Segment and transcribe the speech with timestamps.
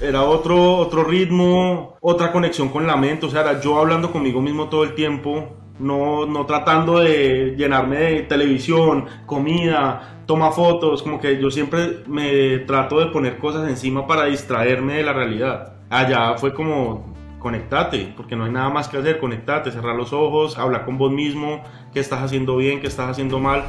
[0.00, 4.40] era otro, otro ritmo, otra conexión con la mente, o sea, era yo hablando conmigo
[4.40, 11.20] mismo todo el tiempo, no, no tratando de llenarme de televisión, comida, toma fotos, como
[11.20, 15.74] que yo siempre me trato de poner cosas encima para distraerme de la realidad.
[15.90, 20.58] Allá fue como conectate, porque no hay nada más que hacer, conectate, cerrar los ojos,
[20.58, 23.64] habla con vos mismo, qué estás haciendo bien, qué estás haciendo mal.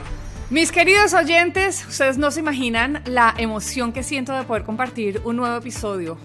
[0.52, 5.38] Mis queridos oyentes, ustedes no se imaginan la emoción que siento de poder compartir un
[5.38, 6.18] nuevo episodio,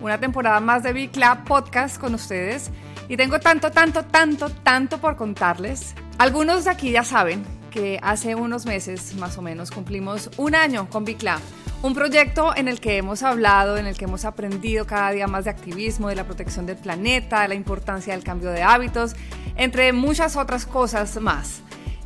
[0.00, 2.70] una temporada más de Big Club Podcast con ustedes.
[3.08, 5.96] Y tengo tanto, tanto, tanto, tanto por contarles.
[6.18, 7.42] Algunos de aquí ya saben
[7.72, 11.40] que hace unos meses más o menos cumplimos un año con Big Club.
[11.82, 15.42] Un proyecto en el que hemos hablado, en el que hemos aprendido cada día más
[15.42, 19.16] de activismo, de la protección del planeta, de la importancia del cambio de hábitos,
[19.56, 21.61] entre muchas otras cosas más.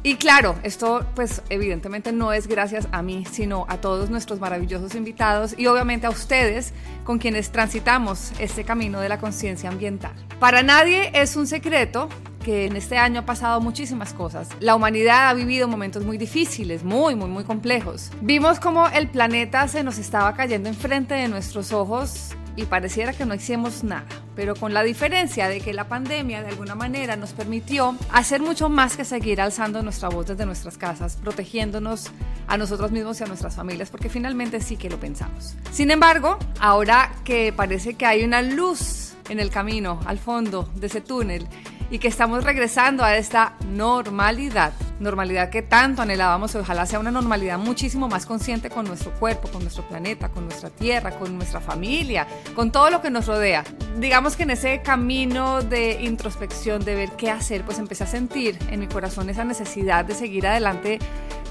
[0.06, 4.94] Y claro, esto pues evidentemente no es gracias a mí, sino a todos nuestros maravillosos
[4.94, 6.72] invitados y obviamente a ustedes
[7.02, 10.12] con quienes transitamos este camino de la conciencia ambiental.
[10.38, 12.08] Para nadie es un secreto
[12.44, 14.48] que en este año ha pasado muchísimas cosas.
[14.60, 18.12] La humanidad ha vivido momentos muy difíciles, muy, muy, muy complejos.
[18.20, 23.26] Vimos como el planeta se nos estaba cayendo enfrente de nuestros ojos y pareciera que
[23.26, 27.32] no hicimos nada, pero con la diferencia de que la pandemia de alguna manera nos
[27.32, 32.10] permitió hacer mucho más que seguir alzando nuestra voz desde nuestras casas, protegiéndonos
[32.46, 35.54] a nosotros mismos y a nuestras familias, porque finalmente sí que lo pensamos.
[35.70, 40.86] Sin embargo, ahora que parece que hay una luz en el camino, al fondo de
[40.86, 41.46] ese túnel,
[41.90, 47.58] y que estamos regresando a esta normalidad, normalidad que tanto anhelábamos ojalá sea una normalidad
[47.58, 52.26] muchísimo más consciente con nuestro cuerpo, con nuestro planeta, con nuestra tierra, con nuestra familia,
[52.54, 53.64] con todo lo que nos rodea.
[53.98, 58.58] Digamos que en ese camino de introspección, de ver qué hacer, pues empecé a sentir
[58.70, 60.98] en mi corazón esa necesidad de seguir adelante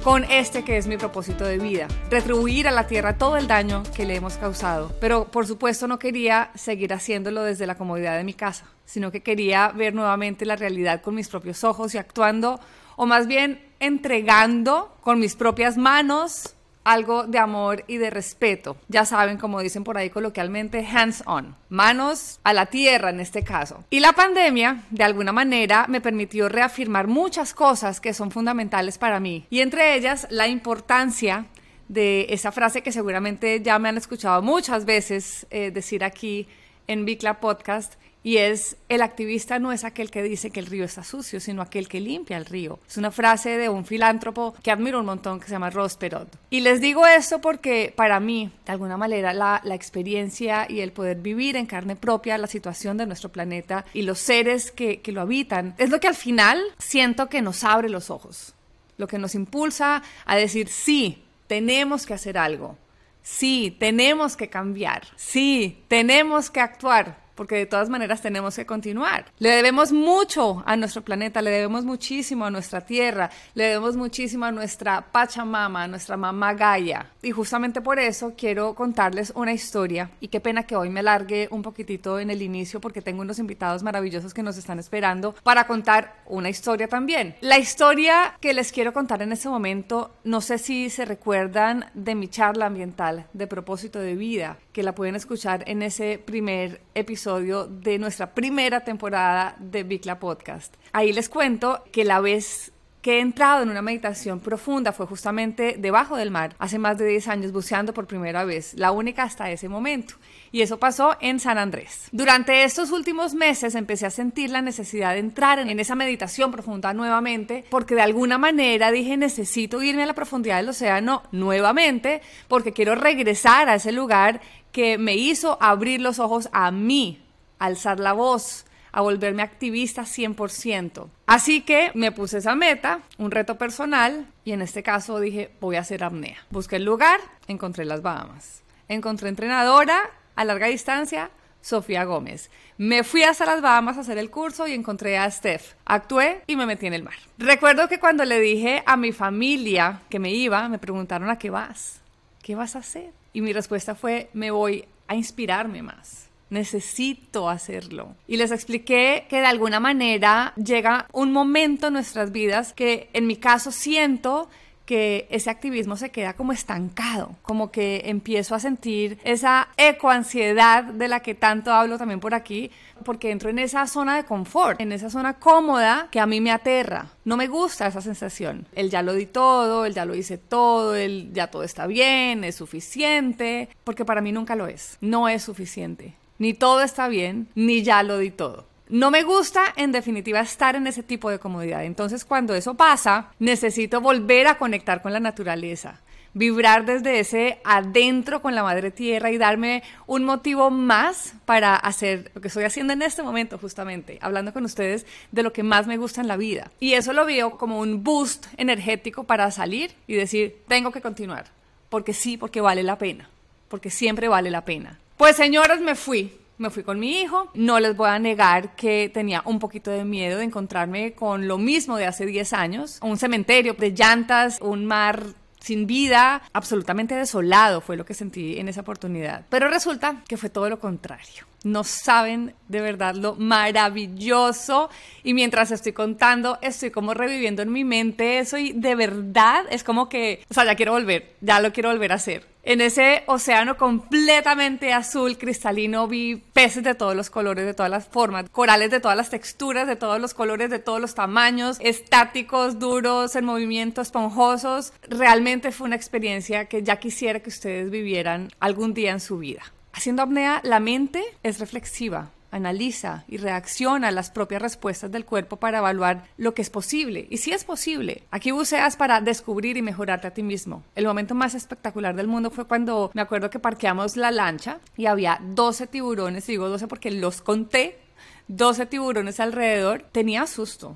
[0.06, 3.82] con este que es mi propósito de vida, retribuir a la tierra todo el daño
[3.96, 4.92] que le hemos causado.
[5.02, 9.24] Pero por supuesto no quería seguir haciéndolo desde la comodidad de mi casa, sino que
[9.24, 12.60] quería ver nuevamente la realidad con mis propios ojos y actuando,
[12.98, 16.55] o más bien entregando con mis propias manos
[16.86, 18.78] algo de amor y de respeto.
[18.88, 23.44] Ya saben, como dicen por ahí coloquialmente, hands on, manos a la tierra en este
[23.44, 23.84] caso.
[23.90, 29.20] Y la pandemia, de alguna manera, me permitió reafirmar muchas cosas que son fundamentales para
[29.20, 29.46] mí.
[29.50, 31.48] Y entre ellas, la importancia
[31.88, 36.48] de esa frase que seguramente ya me han escuchado muchas veces eh, decir aquí
[36.88, 37.96] en Bicla Podcast,
[38.26, 41.62] y es, el activista no es aquel que dice que el río está sucio, sino
[41.62, 42.80] aquel que limpia el río.
[42.90, 46.28] Es una frase de un filántropo que admiro un montón que se llama Ross Perot.
[46.50, 51.18] Y les digo esto porque para mí, de alguna manera, la, experiencia y el poder
[51.18, 55.76] vivir en carne propia la situación de nuestro planeta y los seres que lo habitan,
[55.78, 58.56] es lo que al final siento que nos abre los ojos,
[58.98, 62.76] lo que nos impulsa a decir, sí, tenemos que hacer algo.
[63.22, 65.04] Sí, tenemos que cambiar.
[65.16, 69.26] Sí, tenemos que actuar porque de todas maneras tenemos que continuar.
[69.40, 74.46] Le debemos mucho a nuestro planeta, le debemos muchísimo a nuestra tierra, le debemos muchísimo
[74.46, 77.12] a nuestra Pachamama, a nuestra mamá Gaia.
[77.22, 81.48] Y justamente por eso quiero contarles una historia y qué pena que hoy me largue
[81.52, 85.68] un poquitito en el inicio porque tengo unos invitados maravillosos que nos están esperando para
[85.68, 87.36] contar una historia también.
[87.42, 92.16] La historia que les quiero contar en este momento, no sé si se recuerdan de
[92.16, 97.68] mi charla ambiental de propósito de vida, que la pueden escuchar en ese primer episodio
[97.68, 100.74] de nuestra primera temporada de Bicla Podcast.
[100.94, 102.72] Ahí les cuento que la vez
[103.06, 107.06] que he entrado en una meditación profunda fue justamente debajo del mar, hace más de
[107.06, 110.16] 10 años buceando por primera vez, la única hasta ese momento.
[110.52, 112.08] Y eso pasó en San Andrés.
[112.12, 116.96] Durante estos últimos meses empecé a sentir la necesidad de entrar en esa meditación profunda
[116.96, 122.74] nuevamente, porque de alguna manera dije necesito irme a la profundidad del océano nuevamente, porque
[122.74, 124.42] quiero regresar a ese lugar
[124.76, 127.24] que me hizo abrir los ojos a mí,
[127.60, 131.08] alzar la voz, a volverme activista 100%.
[131.28, 135.78] Así que me puse esa meta, un reto personal, y en este caso dije, voy
[135.78, 136.40] a hacer apnea.
[136.50, 138.64] Busqué el lugar, encontré las Bahamas.
[138.90, 141.30] Encontré entrenadora a larga distancia,
[141.62, 142.52] Sofía Gómez.
[142.78, 145.76] Me fui hasta las Bahamas a hacer el curso y encontré a Steph.
[145.86, 147.16] Actué y me metí en el mar.
[147.38, 151.50] Recuerdo que cuando le dije a mi familia que me iba, me preguntaron a qué
[151.50, 152.02] vas.
[152.44, 153.14] ¿Qué vas a hacer?
[153.36, 156.30] Y mi respuesta fue, me voy a inspirarme más.
[156.50, 158.16] Necesito hacerlo.
[158.30, 163.28] Y les expliqué que de alguna manera llega un momento en nuestras vidas que en
[163.28, 164.50] mi caso siento
[164.86, 171.08] que ese activismo se queda como estancado, como que empiezo a sentir esa ecoansiedad de
[171.08, 172.72] la que tanto hablo también por aquí,
[173.04, 176.52] porque entro en esa zona de confort, en esa zona cómoda que a mí me
[176.52, 177.08] aterra.
[177.26, 178.68] No me gusta esa sensación.
[178.74, 182.44] El ya lo di todo, el ya lo hice todo, el ya todo está bien,
[182.44, 184.98] es suficiente, porque para mí nunca lo es.
[185.02, 186.14] No es suficiente.
[186.38, 188.66] Ni todo está bien, ni ya lo di todo.
[188.88, 191.84] No me gusta, en definitiva, estar en ese tipo de comodidad.
[191.84, 196.02] Entonces, cuando eso pasa, necesito volver a conectar con la naturaleza,
[196.36, 202.30] vibrar desde ese adentro con la madre tierra y darme un motivo más para hacer
[202.36, 205.88] lo que estoy haciendo en este momento, justamente, hablando con ustedes de lo que más
[205.88, 206.70] me gusta en la vida.
[206.80, 211.46] Y eso lo veo como un boost energético para salir y decir, tengo que continuar,
[211.90, 213.30] porque sí, porque vale la pena,
[213.68, 215.00] porque siempre vale la pena.
[215.18, 217.50] Pues señores, me fui me fui con mi hijo.
[217.54, 221.58] No les voy a negar que tenía un poquito de miedo de encontrarme con lo
[221.58, 223.00] mismo de hace 10 años.
[223.02, 225.24] Un cementerio de llantas, un mar
[225.66, 229.46] sin vida, absolutamente desolado fue lo que sentí en esa oportunidad.
[229.50, 231.46] Pero resulta que fue todo lo contrario.
[231.64, 234.92] No saben de verdad lo maravilloso
[235.24, 239.84] y mientras estoy contando estoy como reviviendo en mi mente eso y de verdad es
[239.84, 242.46] como que, o sea, ya quiero volver, ya lo quiero volver a hacer.
[242.68, 248.08] En ese océano completamente azul, cristalino, vi peces de todos los colores, de todas las
[248.08, 252.80] formas, corales de todas las texturas, de todos los colores, de todos los tamaños, estáticos,
[252.80, 254.94] duros, en movimiento, esponjosos.
[255.08, 259.62] Realmente fue una experiencia que ya quisiera que ustedes vivieran algún día en su vida.
[259.94, 265.58] Haciendo apnea, la mente es reflexiva, analiza y reacciona a las propias respuestas del cuerpo
[265.58, 267.28] para evaluar lo que es posible.
[267.30, 270.84] Y si es posible, aquí buceas para descubrir y mejorarte a ti mismo.
[270.96, 275.06] El momento más espectacular del mundo fue cuando me acuerdo que parqueamos la lancha y
[275.06, 278.00] había 12 tiburones, y digo 12 porque los conté,
[278.48, 280.06] 12 tiburones alrededor.
[280.12, 280.96] Tenía susto,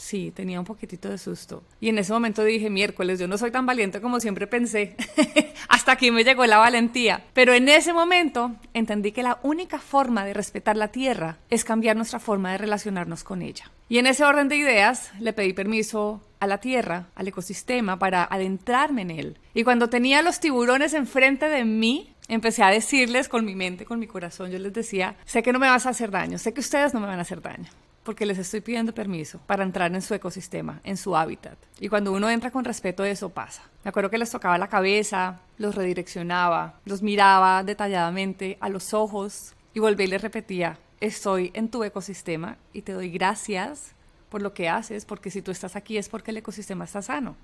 [0.00, 1.62] Sí, tenía un poquitito de susto.
[1.78, 4.96] Y en ese momento dije, miércoles, yo no soy tan valiente como siempre pensé.
[5.68, 7.22] Hasta aquí me llegó la valentía.
[7.34, 11.96] Pero en ese momento entendí que la única forma de respetar la tierra es cambiar
[11.96, 13.70] nuestra forma de relacionarnos con ella.
[13.90, 18.24] Y en ese orden de ideas le pedí permiso a la tierra, al ecosistema, para
[18.24, 19.38] adentrarme en él.
[19.52, 23.98] Y cuando tenía los tiburones enfrente de mí, empecé a decirles con mi mente, con
[23.98, 26.60] mi corazón, yo les decía, sé que no me vas a hacer daño, sé que
[26.60, 27.68] ustedes no me van a hacer daño
[28.02, 31.58] porque les estoy pidiendo permiso para entrar en su ecosistema, en su hábitat.
[31.78, 33.62] Y cuando uno entra con respeto, eso pasa.
[33.84, 39.54] Me acuerdo que les tocaba la cabeza, los redireccionaba, los miraba detalladamente a los ojos
[39.74, 43.92] y volví y les repetía, estoy en tu ecosistema y te doy gracias
[44.28, 47.36] por lo que haces, porque si tú estás aquí es porque el ecosistema está sano.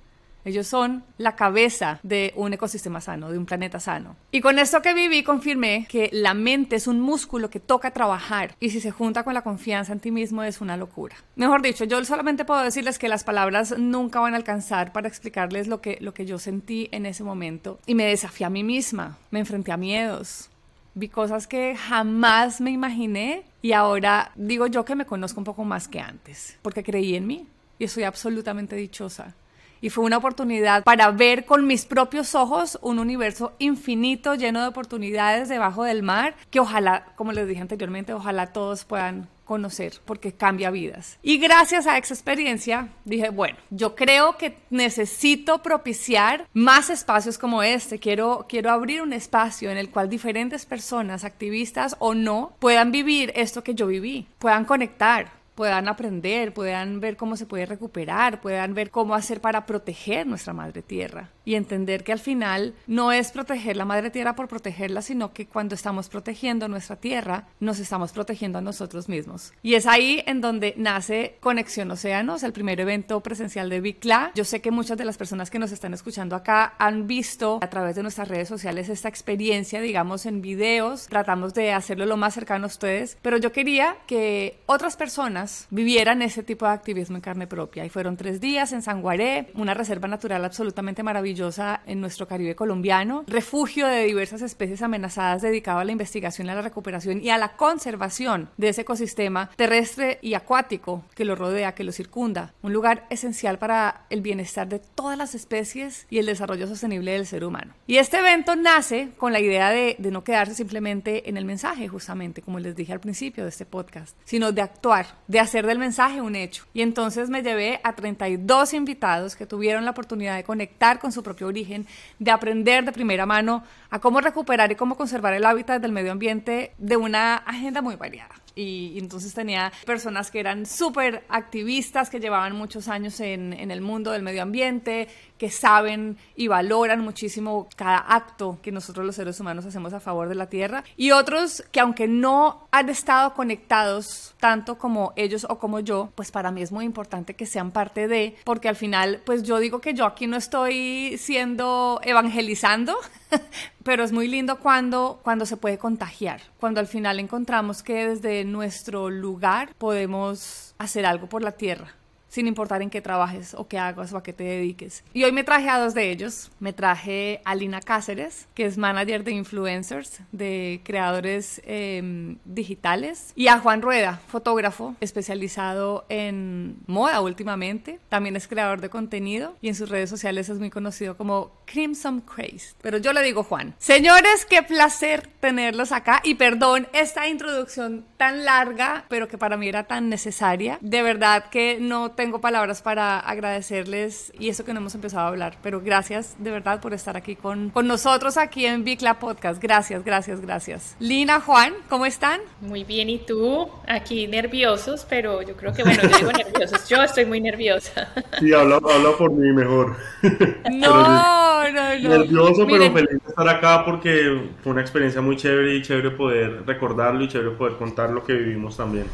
[0.46, 4.14] Ellos son la cabeza de un ecosistema sano, de un planeta sano.
[4.30, 8.54] Y con esto que viví confirmé que la mente es un músculo que toca trabajar
[8.60, 11.16] y si se junta con la confianza en ti mismo es una locura.
[11.34, 15.66] Mejor dicho, yo solamente puedo decirles que las palabras nunca van a alcanzar para explicarles
[15.66, 19.18] lo que, lo que yo sentí en ese momento y me desafié a mí misma,
[19.32, 20.48] me enfrenté a miedos,
[20.94, 25.64] vi cosas que jamás me imaginé y ahora digo yo que me conozco un poco
[25.64, 27.48] más que antes, porque creí en mí
[27.80, 29.34] y estoy absolutamente dichosa
[29.80, 34.68] y fue una oportunidad para ver con mis propios ojos un universo infinito lleno de
[34.68, 40.32] oportunidades debajo del mar que ojalá, como les dije anteriormente, ojalá todos puedan conocer porque
[40.32, 41.18] cambia vidas.
[41.22, 47.62] Y gracias a esa experiencia dije, bueno, yo creo que necesito propiciar más espacios como
[47.62, 47.98] este.
[47.98, 53.32] Quiero, quiero abrir un espacio en el cual diferentes personas, activistas o no, puedan vivir
[53.34, 58.74] esto que yo viví, puedan conectar, puedan aprender, puedan ver cómo se puede recuperar, puedan
[58.74, 63.32] ver cómo hacer para proteger nuestra madre tierra y entender que al final no es
[63.32, 68.12] proteger la madre tierra por protegerla, sino que cuando estamos protegiendo nuestra tierra, nos estamos
[68.12, 69.52] protegiendo a nosotros mismos.
[69.62, 74.32] Y es ahí en donde nace Conexión Océanos, el primer evento presencial de BICLA.
[74.34, 77.70] Yo sé que muchas de las personas que nos están escuchando acá han visto a
[77.70, 81.06] través de nuestras redes sociales esta experiencia, digamos, en videos.
[81.06, 86.22] Tratamos de hacerlo lo más cercano a ustedes, pero yo quería que otras personas vivieran
[86.22, 87.84] ese tipo de activismo en carne propia.
[87.84, 93.24] Y fueron tres días en Sanguaré, una reserva natural absolutamente maravillosa en nuestro Caribe colombiano,
[93.26, 97.56] refugio de diversas especies amenazadas dedicado a la investigación, a la recuperación y a la
[97.56, 102.52] conservación de ese ecosistema terrestre y acuático que lo rodea, que lo circunda.
[102.62, 107.26] Un lugar esencial para el bienestar de todas las especies y el desarrollo sostenible del
[107.26, 107.74] ser humano.
[107.86, 111.88] Y este evento nace con la idea de, de no quedarse simplemente en el mensaje,
[111.88, 115.66] justamente, como les dije al principio de este podcast, sino de actuar, de de hacer
[115.66, 116.64] del mensaje un hecho.
[116.72, 121.22] Y entonces me llevé a 32 invitados que tuvieron la oportunidad de conectar con su
[121.22, 121.86] propio origen,
[122.18, 126.12] de aprender de primera mano a cómo recuperar y cómo conservar el hábitat del medio
[126.12, 128.34] ambiente de una agenda muy variada.
[128.54, 133.82] Y, entonces tenía personas que eran súper activistas, que llevaban muchos años en, en el
[133.82, 139.38] mundo del medio ambiente, que saben y valoran muchísimo cada acto que nosotros los seres
[139.40, 140.84] humanos hacemos a favor de la Tierra.
[140.96, 146.30] Y otros que aunque no han estado conectados tanto como ellos o como yo, pues
[146.30, 149.80] para mí es muy importante que sean parte de, porque al final, pues yo digo
[149.80, 152.96] que yo aquí no estoy siendo evangelizando,
[153.82, 158.44] pero es muy lindo cuando, cuando se puede contagiar, cuando al final encontramos que desde
[158.44, 161.94] nuestro lugar podemos hacer algo por la tierra
[162.28, 165.04] sin importar en qué trabajes o qué hagas o a qué te dediques.
[165.12, 166.50] Y hoy me traje a dos de ellos.
[166.60, 173.48] Me traje a Lina Cáceres, que es manager de influencers, de creadores em, digitales, y
[173.48, 178.00] a Juan Rueda, fotógrafo especializado en moda últimamente.
[178.08, 182.20] También es creador de contenido y en sus redes sociales es muy conocido como Crimson
[182.20, 182.74] Craze.
[182.82, 183.74] Pero yo le digo Juan.
[183.78, 189.68] Señores, qué placer tenerlos acá y perdón esta introducción tan larga, pero que para mí
[189.68, 190.78] era tan necesaria.
[190.80, 195.28] De verdad que no tengo palabras para agradecerles y eso que no hemos empezado a
[195.28, 199.62] hablar, pero gracias de verdad por estar aquí con, con nosotros aquí en Bicla Podcast.
[199.62, 200.96] Gracias, gracias, gracias.
[200.98, 202.40] Lina, Juan, ¿cómo están?
[202.60, 203.68] Muy bien, ¿y tú?
[203.86, 208.08] Aquí nerviosos, pero yo creo que, bueno, yo digo nerviosos, yo estoy muy nerviosa.
[208.40, 209.96] Sí, habla, habla por mí mejor.
[210.72, 212.08] No, no, no.
[212.08, 216.64] Nervioso, pero feliz de estar acá porque fue una experiencia muy chévere y chévere poder
[216.66, 219.06] recordarlo y chévere poder contar lo que vivimos también.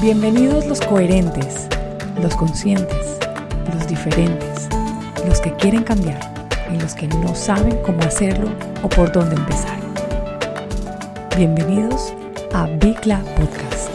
[0.00, 1.68] Bienvenidos los coherentes
[2.20, 3.16] los conscientes,
[3.72, 4.68] los diferentes,
[5.26, 6.18] los que quieren cambiar
[6.72, 8.50] y los que no saben cómo hacerlo
[8.82, 9.78] o por dónde empezar.
[11.36, 12.12] Bienvenidos
[12.52, 13.88] a Bicla Podcast.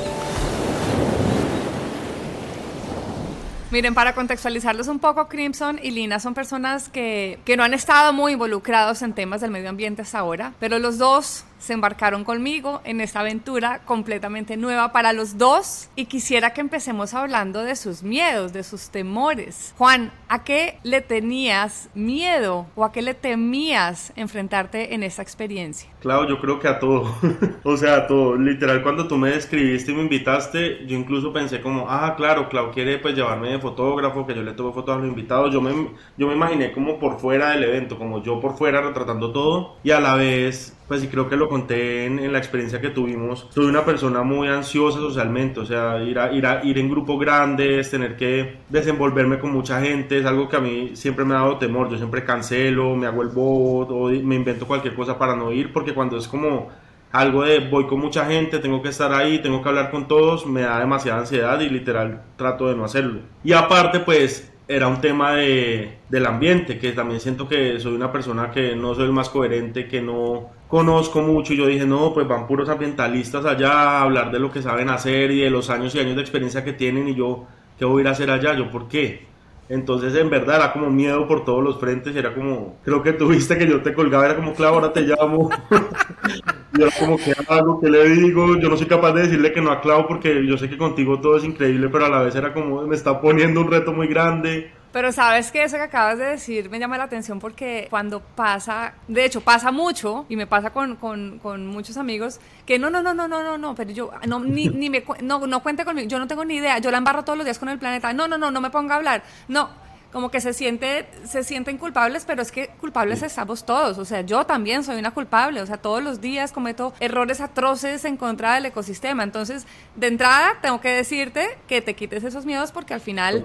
[3.71, 8.13] Miren, para contextualizarlos un poco, Crimson y Lina son personas que, que no han estado
[8.13, 12.81] muy involucrados en temas del medio ambiente hasta ahora, pero los dos se embarcaron conmigo
[12.83, 18.03] en esta aventura completamente nueva para los dos y quisiera que empecemos hablando de sus
[18.03, 19.73] miedos, de sus temores.
[19.77, 25.89] Juan, ¿a qué le tenías miedo o a qué le temías enfrentarte en esta experiencia?
[26.01, 27.15] Claro, yo creo que a todo,
[27.63, 28.35] o sea, a todo.
[28.35, 32.71] Literal, cuando tú me describiste y me invitaste, yo incluso pensé como, ah, claro, Clau
[32.71, 35.53] quiere pues llevarme de fotógrafo, que yo le tome fotos a los invitados.
[35.53, 35.71] Yo me,
[36.17, 39.91] yo me imaginé como por fuera del evento, como yo por fuera retratando todo y
[39.91, 43.47] a la vez pues sí creo que lo conté en, la experiencia que tuvimos.
[43.49, 48.15] Soy una persona muy ansiosa socialmente, o sea, ir, ir, ir en grupos grandes, tener
[48.15, 51.89] que desenvolverme con mucha gente, es algo que a mí siempre me ha dado temor.
[51.89, 55.73] Yo siempre cancelo, me hago el bobo o me invento cualquier cosa para no ir,
[55.73, 56.69] porque cuando es como
[57.11, 60.45] algo de voy con mucha gente, tengo que estar ahí, tengo que hablar con todos,
[60.45, 63.21] me da demasiada ansiedad y literal trato de no hacerlo.
[63.43, 68.11] Y aparte, pues era un tema de, del ambiente, que también siento que soy una
[68.11, 72.13] persona que no soy el más coherente, que no conozco mucho y yo dije, no,
[72.13, 75.69] pues van puros ambientalistas allá a hablar de lo que saben hacer y de los
[75.69, 77.45] años y años de experiencia que tienen y yo,
[77.77, 78.55] ¿qué voy a ir a hacer allá?
[78.55, 79.27] Yo, ¿por qué?
[79.69, 83.57] Entonces, en verdad, era como miedo por todos los frentes, era como, creo que tuviste
[83.57, 85.49] que yo te colgaba, era como, claro, ahora te llamo.
[86.75, 87.79] y era como, ¿qué hago?
[87.79, 88.57] ¿Qué le digo?
[88.57, 91.19] Yo no soy capaz de decirle que no a Clau porque yo sé que contigo
[91.19, 94.07] todo es increíble, pero a la vez era como, me está poniendo un reto muy
[94.07, 94.71] grande.
[94.91, 98.93] Pero sabes que eso que acabas de decir me llama la atención porque cuando pasa,
[99.07, 103.01] de hecho pasa mucho y me pasa con, con, con muchos amigos que no, no,
[103.01, 106.07] no, no, no, no, no, pero yo no, ni, ni me, no, no cuente conmigo,
[106.07, 108.27] yo no tengo ni idea, yo la embarro todos los días con el planeta, no,
[108.27, 109.67] no, no, no me ponga a hablar, no,
[110.13, 114.21] como que se siente se sienten culpables, pero es que culpables estamos todos, o sea,
[114.21, 118.55] yo también soy una culpable, o sea, todos los días cometo errores atroces en contra
[118.55, 119.65] del ecosistema, entonces,
[119.95, 123.43] de entrada tengo que decirte que te quites esos miedos porque al final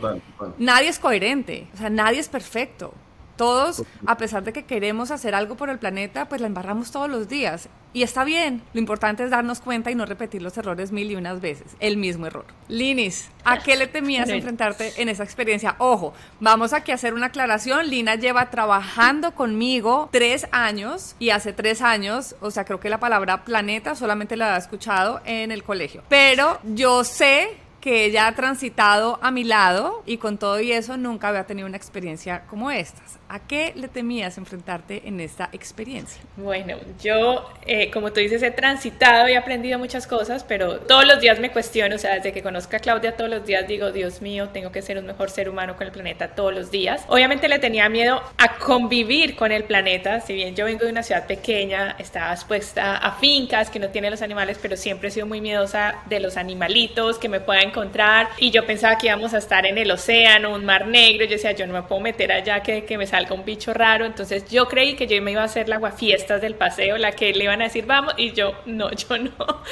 [0.58, 2.92] nadie es coherente, o sea, nadie es perfecto.
[3.38, 7.08] Todos, a pesar de que queremos hacer algo por el planeta, pues la embarramos todos
[7.08, 7.68] los días.
[7.94, 8.62] Y está bien.
[8.74, 11.76] Lo importante es darnos cuenta y no repetir los errores mil y unas veces.
[11.78, 12.44] El mismo error.
[12.68, 15.76] Linis, ¿a qué le temías enfrentarte en esa experiencia?
[15.78, 17.88] Ojo, vamos aquí a hacer una aclaración.
[17.88, 22.98] Lina lleva trabajando conmigo tres años y hace tres años, o sea, creo que la
[22.98, 26.02] palabra planeta solamente la ha escuchado en el colegio.
[26.08, 27.56] Pero yo sé
[27.88, 31.66] que ella ha transitado a mi lado y con todo y eso nunca había tenido
[31.66, 33.18] una experiencia como estas.
[33.30, 36.20] ¿A qué le temías enfrentarte en esta experiencia?
[36.36, 41.20] Bueno, yo, eh, como tú dices, he transitado y aprendido muchas cosas, pero todos los
[41.20, 44.20] días me cuestiono, o sea, desde que conozco a Claudia todos los días digo, Dios
[44.20, 47.04] mío, tengo que ser un mejor ser humano con el planeta todos los días.
[47.08, 51.02] Obviamente le tenía miedo a convivir con el planeta, si bien yo vengo de una
[51.02, 55.26] ciudad pequeña, estaba expuesta a fincas que no tienen los animales, pero siempre he sido
[55.26, 59.38] muy miedosa de los animalitos que me puedan encontrar y yo pensaba que íbamos a
[59.38, 62.60] estar en el océano, un mar negro, yo decía, yo no me puedo meter allá
[62.60, 65.44] que, que me salga un bicho raro, entonces yo creí que yo me iba a
[65.44, 68.90] hacer la guafiestas del paseo, la que le iban a decir vamos y yo no,
[69.08, 69.62] yo no.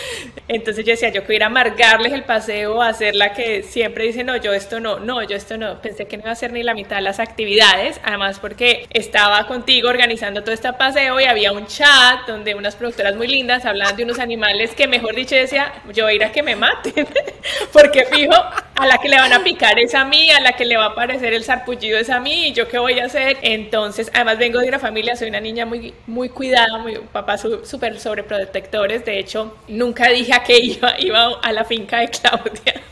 [0.49, 4.37] Entonces yo decía, yo quiero ir amargarles el paseo, hacer la que siempre dice, no,
[4.37, 6.75] yo esto no, no, yo esto no, pensé que no iba a hacer ni la
[6.75, 11.67] mitad de las actividades, además porque estaba contigo organizando todo este paseo y había un
[11.67, 16.05] chat donde unas productoras muy lindas hablaban de unos animales que mejor dicho decía, yo
[16.05, 17.07] voy a ir a que me maten,
[17.73, 18.35] porque fijo,
[18.75, 20.87] a la que le van a picar es a mí, a la que le va
[20.87, 23.38] a aparecer el sarpullido es a mí, y yo qué voy a hacer.
[23.43, 27.99] Entonces, además vengo de una familia, soy una niña muy, muy cuidada, muy, papá súper
[27.99, 32.83] sobreprotectores, de hecho, nunca dije a qué iba, iba a la finca de Claudia.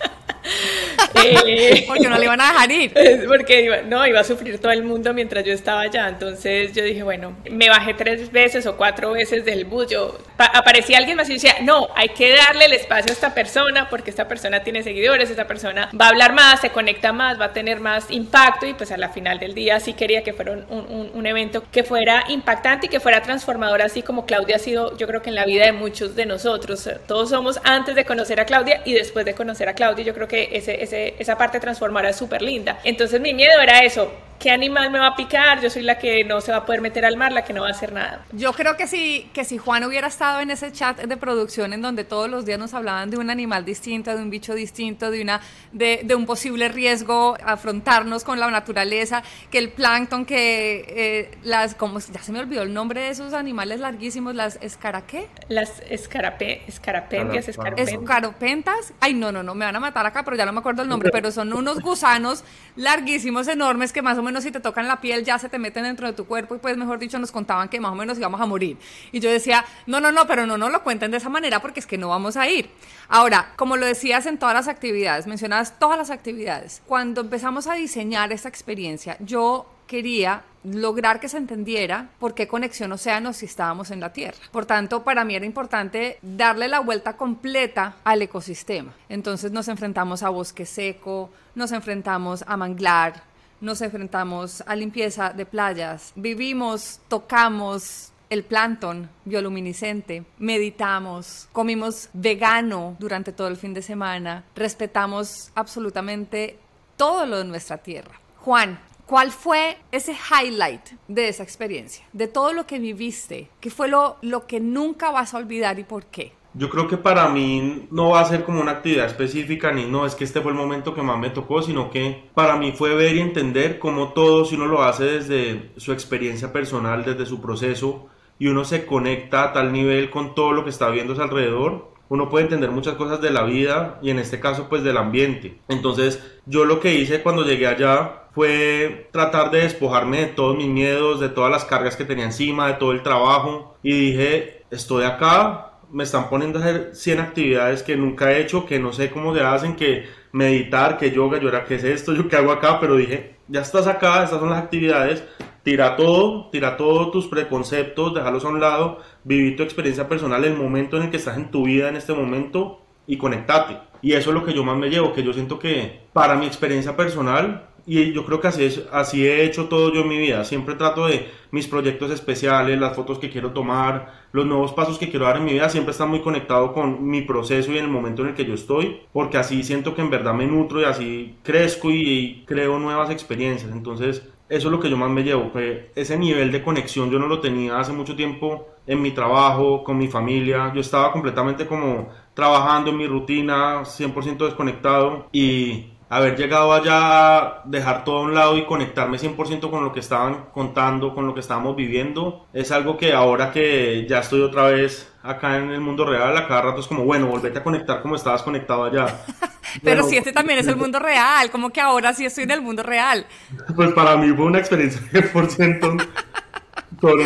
[1.47, 2.93] Eh, porque no le iban a dejar ir.
[3.29, 6.09] Porque no, iba a sufrir todo el mundo mientras yo estaba allá.
[6.09, 9.89] Entonces yo dije, bueno, me bajé tres veces o cuatro veces del bus.
[9.89, 13.89] Yo, aparecía alguien más y decía, no, hay que darle el espacio a esta persona
[13.89, 17.47] porque esta persona tiene seguidores, esta persona va a hablar más, se conecta más, va
[17.47, 18.67] a tener más impacto.
[18.67, 21.85] Y pues a la final del día sí quería que fuera un, un evento que
[21.85, 25.37] fuera impactante y que fuera transformador, así como Claudia ha sido, yo creo que en
[25.37, 26.89] la vida de muchos de nosotros.
[27.07, 30.05] Todos somos antes de conocer a Claudia y después de conocer a Claudia.
[30.05, 32.81] Yo creo que ese, ese esa parte transformada es súper linda.
[32.85, 35.61] Entonces mi miedo era eso, ¿qué animal me va a picar?
[35.61, 37.63] Yo soy la que no se va a poder meter al mar, la que no
[37.63, 38.25] va a hacer nada.
[38.33, 41.83] Yo creo que si, que si Juan hubiera estado en ese chat de producción en
[41.83, 45.23] donde todos los días nos hablaban de un animal distinto, de un bicho distinto, de,
[45.23, 45.41] una,
[45.73, 51.75] de, de un posible riesgo, afrontarnos con la naturaleza, que el plancton, que eh, las,
[51.75, 55.29] como ya se me olvidó el nombre de esos animales larguísimos, las escaraqué.
[55.49, 58.93] Las escarape, escarapentias, escaropentas.
[59.01, 60.89] Ay, no, no, no, me van a matar acá, pero ya no me acuerdo el
[60.89, 62.45] nombre, pero son unos gusanos
[62.77, 65.85] larguísimos, enormes, que más o menos si te tocan la piel ya se te meten
[65.85, 68.41] dentro de tu cuerpo y pues mejor dicho nos contaban que más o menos íbamos
[68.41, 68.77] a morir.
[69.13, 71.81] Y yo decía, no, no, no, pero no nos lo cuenten de esa manera porque
[71.81, 72.71] es que no vamos a ir.
[73.09, 77.75] Ahora, como lo decías en todas las actividades, mencionabas todas las actividades, cuando empezamos a
[77.75, 83.91] diseñar esta experiencia, yo quería lograr que se entendiera por qué conexión océano si estábamos
[83.91, 84.39] en la Tierra.
[84.51, 88.93] Por tanto, para mí era importante darle la vuelta completa al ecosistema.
[89.09, 93.23] Entonces nos enfrentamos a bosque seco, nos enfrentamos a manglar,
[93.65, 103.33] nos enfrentamos a limpieza de playas, vivimos, tocamos, el plancton bioluminiscente, meditamos, comimos vegano durante
[103.33, 106.59] todo el fin de semana, respetamos absolutamente
[106.97, 108.21] todo lo de nuestra tierra.
[108.41, 112.07] Juan, ¿Cuál fue ese highlight de esa experiencia?
[112.15, 115.85] De todo lo que viviste, ¿qué fue lo, lo que nunca vas a olvidar y
[115.85, 116.33] por qué?
[116.55, 120.07] Yo creo que para mí no va a ser como una actividad específica, ni no,
[120.07, 122.95] es que este fue el momento que más me tocó, sino que para mí fue
[122.95, 127.41] ver y entender cómo todo, si uno lo hace desde su experiencia personal, desde su
[127.41, 131.17] proceso, y uno se conecta a tal nivel con todo lo que está viendo a
[131.17, 134.85] su alrededor, uno puede entender muchas cosas de la vida y en este caso pues
[134.85, 135.59] del ambiente.
[135.69, 140.69] Entonces yo lo que hice cuando llegué allá fue tratar de despojarme de todos mis
[140.69, 145.05] miedos, de todas las cargas que tenía encima, de todo el trabajo y dije, estoy
[145.05, 149.11] acá, me están poniendo a hacer 100 actividades que nunca he hecho, que no sé
[149.11, 152.13] cómo se hacen, que meditar, que yoga, yo era, ¿qué es esto?
[152.17, 152.81] ¿Yo qué hago acá?
[152.81, 155.23] Pero dije, ya estás acá, estas son las actividades,
[155.63, 160.57] tira todo, tira todos tus preconceptos, déjalos a un lado, viví tu experiencia personal, el
[160.57, 163.79] momento en el que estás en tu vida en este momento y conectate.
[164.03, 166.47] Y eso es lo que yo más me llevo, que yo siento que para mi
[166.47, 170.19] experiencia personal y yo creo que así, es, así he hecho todo yo en mi
[170.19, 170.45] vida.
[170.45, 175.11] Siempre trato de mis proyectos especiales, las fotos que quiero tomar, los nuevos pasos que
[175.11, 177.91] quiero dar en mi vida, siempre están muy conectado con mi proceso y en el
[177.91, 180.85] momento en el que yo estoy, porque así siento que en verdad me nutro y
[180.85, 183.71] así crezco y, creo nuevas experiencias.
[183.73, 187.19] Entonces, eso es lo que yo más me llevo, que ese nivel de conexión yo
[187.19, 190.73] no lo tenía hace mucho tiempo en mi trabajo, con mi familia.
[190.75, 198.05] Yo estaba completamente como trabajando en mi rutina, 100% desconectado y haber llegado allá dejar
[198.05, 201.41] todo a un lado y conectarme 100% con lo que estaban contando, con lo que
[201.41, 206.05] estábamos viviendo, es algo que ahora que ya estoy otra vez acá en el mundo
[206.05, 209.07] real, a cada rato es como, bueno, volvete a conectar como estabas conectado allá.
[209.83, 212.63] Pero si este también es el mundo real, como que ahora sí estoy en el
[212.63, 213.27] mundo real.
[213.75, 216.07] Pues para mí fue una experiencia 100%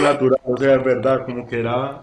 [0.01, 2.03] natural, o sea, es verdad, como que era,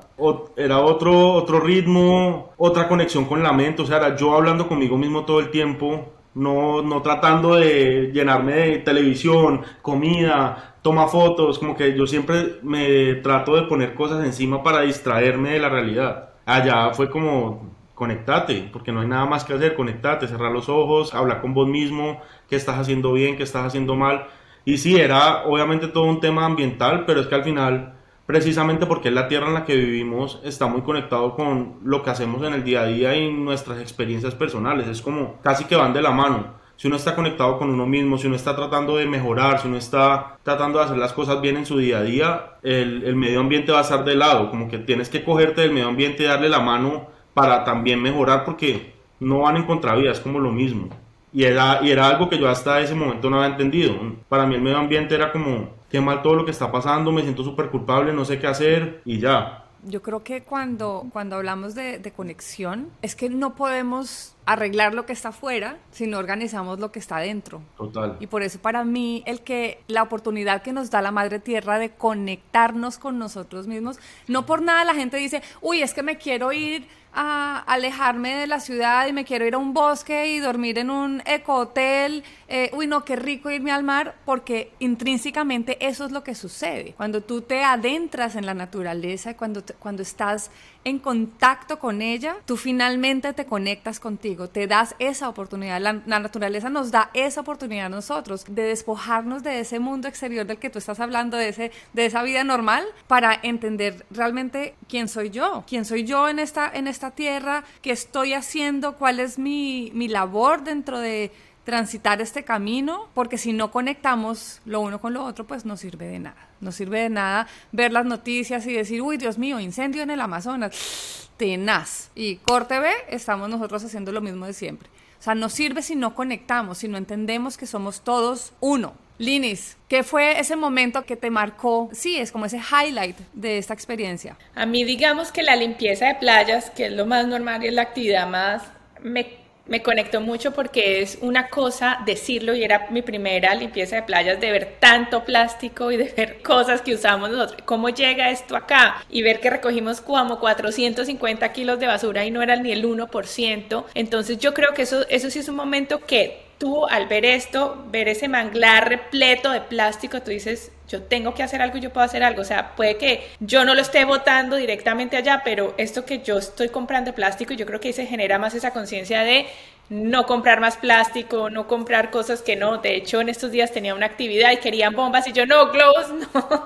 [0.55, 4.97] era otro, otro ritmo, otra conexión con la mente, o sea, era yo hablando conmigo
[4.97, 11.75] mismo todo el tiempo, no, no tratando de llenarme de televisión, comida, toma fotos, como
[11.75, 16.29] que yo siempre me trato de poner cosas encima para distraerme de la realidad.
[16.45, 21.13] Allá fue como conectate, porque no hay nada más que hacer, conectate, cerrar los ojos,
[21.13, 24.27] hablar con vos mismo, qué estás haciendo bien, qué estás haciendo mal.
[24.65, 27.94] Y sí, era obviamente todo un tema ambiental, pero es que al final
[28.25, 32.09] precisamente porque es la tierra en la que vivimos, está muy conectado con lo que
[32.09, 34.87] hacemos en el día a día y nuestras experiencias personales.
[34.87, 36.55] Es como casi que van de la mano.
[36.77, 39.77] Si uno está conectado con uno mismo, si uno está tratando de mejorar, si uno
[39.77, 43.39] está tratando de hacer las cosas bien en su día a día, el, el medio
[43.39, 44.49] ambiente va a estar de lado.
[44.49, 48.43] Como que tienes que cogerte del medio ambiente y darle la mano para también mejorar
[48.43, 50.89] porque no van en contravía, es como lo mismo.
[51.35, 53.93] Y era, y era algo que yo hasta ese momento no había entendido.
[54.29, 57.23] Para mí el medio ambiente era como, qué mal todo lo que está pasando, me
[57.23, 59.65] siento súper culpable, no sé qué hacer y ya.
[59.83, 65.05] Yo creo que cuando, cuando hablamos de, de, conexión, es que no podemos arreglar lo
[65.05, 67.61] que está afuera si no organizamos lo que está dentro.
[67.77, 68.17] Total.
[68.19, 71.79] Y por eso para mí el que la oportunidad que nos da la Madre Tierra
[71.79, 76.17] de conectarnos con nosotros mismos, no por nada la gente dice, uy, es que me
[76.17, 80.39] quiero ir a alejarme de la ciudad y me quiero ir a un bosque y
[80.39, 82.25] dormir en un ecohotel.
[82.49, 86.93] Eh, uy, no, qué rico irme al mar, porque intrínsecamente eso es lo que sucede.
[86.97, 90.51] Cuando tú te adentras en la naturaleza, cuando, te, cuando estás
[90.85, 95.81] en contacto con ella, tú finalmente te conectas contigo, te das esa oportunidad.
[95.81, 100.59] La, naturaleza nos da esa oportunidad a nosotros de despojarnos de ese mundo exterior del
[100.59, 105.31] que tú estás hablando, de, ese, de esa vida normal, para entender realmente quién soy
[105.31, 109.91] yo, quién soy yo en esta, en esta tierra, qué estoy haciendo, cuál es mi,
[109.95, 111.31] mi labor dentro de
[111.65, 116.05] transitar este camino, porque si no conectamos lo uno con lo otro, pues no sirve
[116.05, 116.47] de nada.
[116.61, 120.21] No sirve de nada ver las noticias y decir, uy, Dios mío, incendio en el
[120.21, 122.11] Amazonas, tenaz.
[122.15, 124.87] Y corte B, estamos nosotros haciendo lo mismo de siempre.
[125.19, 128.93] O sea, no sirve si no conectamos, si no entendemos que somos todos uno.
[129.17, 131.89] Linis, ¿qué fue ese momento que te marcó?
[131.93, 134.37] Sí, es como ese highlight de esta experiencia.
[134.53, 137.73] A mí digamos que la limpieza de playas, que es lo más normal y es
[137.73, 138.61] la actividad más,
[139.01, 144.03] me me conectó mucho porque es una cosa decirlo y era mi primera limpieza de
[144.03, 147.61] playas de ver tanto plástico y de ver cosas que usamos nosotros.
[147.65, 149.03] ¿Cómo llega esto acá?
[149.09, 153.85] Y ver que recogimos como 450 kilos de basura y no era ni el 1%.
[153.93, 157.85] Entonces yo creo que eso, eso sí es un momento que tú al ver esto,
[157.89, 162.05] ver ese manglar repleto de plástico, tú dices, yo tengo que hacer algo, yo puedo
[162.05, 162.41] hacer algo.
[162.41, 166.37] O sea, puede que yo no lo esté botando directamente allá, pero esto que yo
[166.37, 169.47] estoy comprando plástico, yo creo que ahí se genera más esa conciencia de
[169.87, 172.77] no comprar más plástico, no comprar cosas que no.
[172.77, 176.09] De hecho, en estos días tenía una actividad y querían bombas y yo no, globos
[176.33, 176.65] no.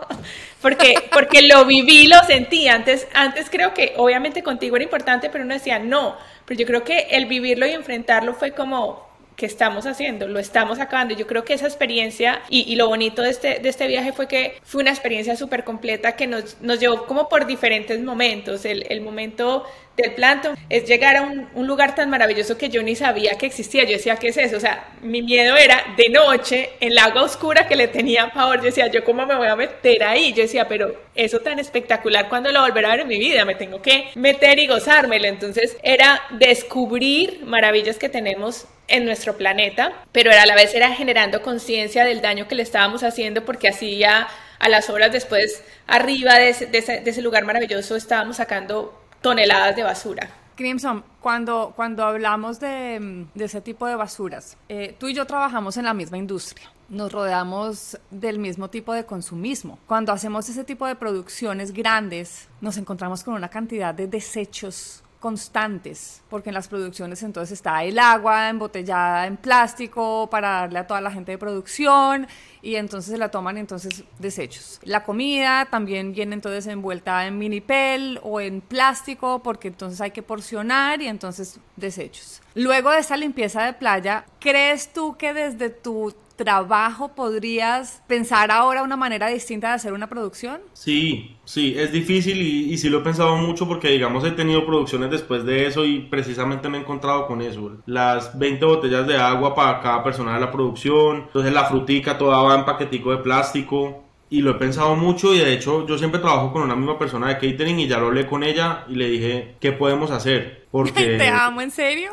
[0.62, 2.67] porque, porque lo viví, lo sentí.
[2.67, 6.15] Antes, antes creo que obviamente contigo era importante, pero uno decía no.
[6.45, 9.09] Pero yo creo que el vivirlo y enfrentarlo fue como,
[9.39, 11.15] que estamos haciendo, lo estamos acabando.
[11.15, 14.60] Yo creo que esa experiencia y, lo bonito de este, de este viaje fue que
[14.63, 18.65] fue una experiencia súper completa que nos, nos llevó como por diferentes momentos.
[18.65, 19.63] El momento
[20.04, 23.84] del plancton es llegar a un, lugar tan maravilloso que yo ni sabía que existía.
[23.84, 24.58] Yo decía, ¿qué es eso?
[24.58, 28.58] O sea, mi miedo era de noche, en la agua oscura que le tenía pavor.
[28.58, 30.34] Yo decía, ¿yo cómo me voy a meter ahí?
[30.34, 33.46] Yo decía, pero eso tan espectacular, cuando lo volveré a ver en mi vida?
[33.46, 35.28] Me tengo que meter y gozármelo.
[35.28, 41.42] Entonces era descubrir maravillas que tenemos en nuestro planeta, pero a la vez era generando
[41.42, 44.28] conciencia del daño que le estábamos haciendo porque ya
[44.60, 50.29] a las horas después, arriba de ese lugar maravilloso, estábamos sacando toneladas de basura.
[50.55, 55.77] Crimson, cuando, cuando hablamos de, de ese tipo de basuras, eh, tú y yo trabajamos
[55.77, 56.69] en la misma industria.
[56.89, 59.79] Nos rodeamos del mismo tipo de consumismo.
[59.88, 66.21] Cuando hacemos ese tipo de producciones grandes, nos encontramos con una cantidad de desechos constantes,
[66.29, 71.01] porque en las producciones entonces está el agua embotellada en plástico para darle a toda
[71.01, 72.27] la gente de producción
[72.62, 74.80] y entonces se la toman entonces desechos.
[74.84, 80.24] La comida también viene entonces envuelta en minipel o en plástico porque entonces hay que
[80.24, 82.41] porcionar y entonces desechos.
[82.56, 88.82] Luego de esta limpieza de playa, ¿crees tú que desde tu trabajo podrías pensar ahora
[88.82, 90.62] una manera distinta de hacer una producción?
[90.72, 94.65] Sí, sí, es difícil y, y, sí lo he pensado mucho porque digamos he tenido
[94.65, 97.74] producciones después de eso y precisamente me he encontrado con eso.
[97.86, 102.41] Las 20 botellas de agua para cada persona de la producción, entonces la frutica toda
[102.50, 104.04] va en paquetico de plástico.
[104.32, 107.30] Y lo he pensado mucho y de hecho yo siempre trabajo con una misma persona
[107.30, 110.68] de catering y ya lo hablé con ella y le dije, ¿qué podemos hacer?
[110.70, 110.92] Porque...
[111.18, 112.12] Te amo, ¿en serio?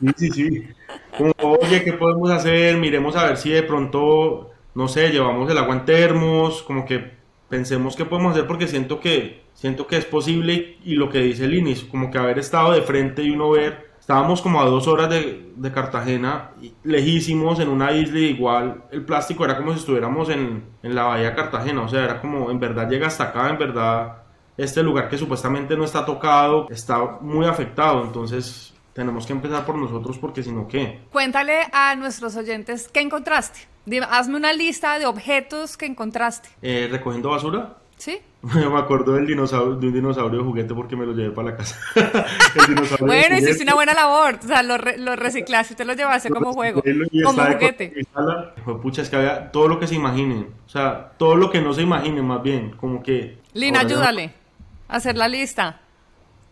[0.00, 0.68] Sí, sí, sí.
[1.16, 2.76] Como, oye, ¿qué podemos hacer?
[2.76, 7.10] Miremos a ver si de pronto, no sé, llevamos el agua en termos, como que
[7.48, 11.20] pensemos qué podemos hacer porque siento que, siento que es posible y, y lo que
[11.20, 14.64] dice el Inis, como que haber estado de frente y uno ver, estábamos como a
[14.64, 16.50] dos horas de, de Cartagena,
[16.82, 21.30] lejísimos en una isla igual, el plástico era como si estuviéramos en, en la bahía
[21.30, 24.16] de Cartagena, o sea, era como, en verdad llega hasta acá, en verdad
[24.56, 29.76] este lugar que supuestamente no está tocado está muy afectado, entonces tenemos que empezar por
[29.76, 31.02] nosotros porque si no, ¿qué?
[31.12, 33.60] Cuéntale a nuestros oyentes qué encontraste.
[33.86, 36.48] Dime, hazme una lista de objetos que encontraste.
[36.60, 37.76] Eh, recogiendo basura.
[38.00, 38.18] Sí.
[38.42, 41.56] Me acuerdo del dinosaurio, de un dinosaurio de juguete porque me lo llevé para la
[41.58, 41.78] casa.
[43.00, 44.38] bueno, hiciste una buena labor.
[44.42, 46.82] O sea, lo, lo reciclaste, te lo llevaste como juego.
[47.22, 48.06] Como juguete.
[48.64, 50.48] Fue pucha, es que había todo lo que se imaginen.
[50.64, 52.70] O sea, todo lo que no se imaginen, más bien.
[52.70, 53.36] Como que.
[53.52, 54.32] Lina, ayúdale
[54.88, 55.82] a hacer la lista.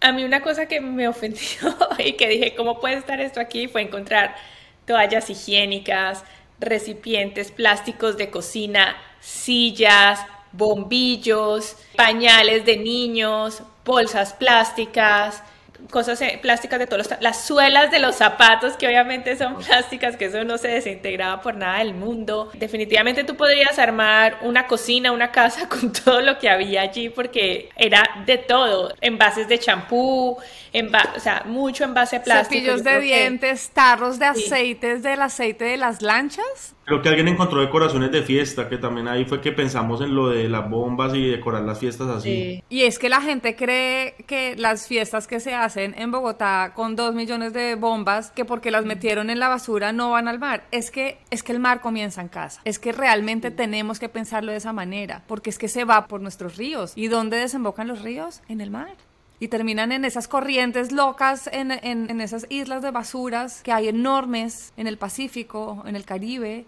[0.03, 1.41] A mí una cosa que me ofendió
[1.99, 3.69] y que dije, ¿cómo puede estar esto aquí?
[3.69, 4.37] Fue encontrar
[4.85, 6.25] toallas higiénicas,
[6.61, 10.21] recipientes plásticos de cocina, sillas,
[10.53, 15.43] bombillos, pañales de niños, bolsas plásticas,
[15.91, 20.17] cosas eh, plásticas de todos los, las suelas de los zapatos que obviamente son plásticas
[20.17, 22.51] que eso no se desintegraba por nada del mundo.
[22.55, 27.71] Definitivamente tú podrías armar una cocina una casa con todo lo que había allí porque
[27.77, 34.19] era de todo envases de champú o sea mucho envase plástico cepillos de dientes tarros
[34.19, 38.79] de aceites del aceite de las lanchas Creo que alguien encontró decoraciones de fiesta, que
[38.79, 42.65] también ahí fue que pensamos en lo de las bombas y decorar las fiestas así.
[42.71, 46.97] Y es que la gente cree que las fiestas que se hacen en Bogotá con
[46.97, 50.65] dos millones de bombas, que porque las metieron en la basura no van al mar.
[50.71, 52.63] Es que, es que el mar comienza en casa.
[52.65, 56.23] Es que realmente tenemos que pensarlo de esa manera, porque es que se va por
[56.23, 56.95] nuestros ríos.
[56.97, 58.41] ¿Y dónde desembocan los ríos?
[58.49, 58.97] En el mar
[59.41, 64.73] y terminan en esas corrientes locas, en, en, esas islas de basuras que hay enormes
[64.77, 66.65] en el Pacífico, en el Caribe,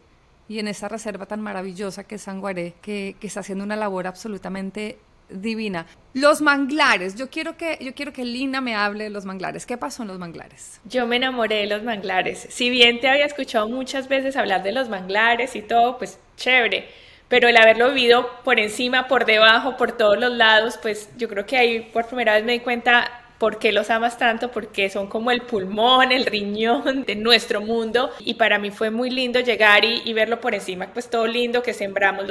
[0.51, 4.09] y en esa reserva tan maravillosa que es Sanguaré, que, que está haciendo una labor
[4.09, 5.87] absolutamente divina.
[6.13, 9.65] Los manglares, yo quiero que yo quiero que Lina me hable de los manglares.
[9.65, 10.81] ¿Qué pasó en los manglares?
[10.87, 12.49] Yo me enamoré de los manglares.
[12.51, 16.89] Si bien te había escuchado muchas veces hablar de los manglares y todo, pues chévere.
[17.29, 21.47] Pero el haberlo vivido por encima, por debajo, por todos los lados, pues yo creo
[21.47, 24.51] que ahí por primera vez me di cuenta ¿Por qué los amas tanto?
[24.51, 29.09] Porque son como el pulmón, el riñón de nuestro mundo y para mí fue muy
[29.09, 32.27] lindo llegar y, verlo por encima, pues todo lindo que sembramos,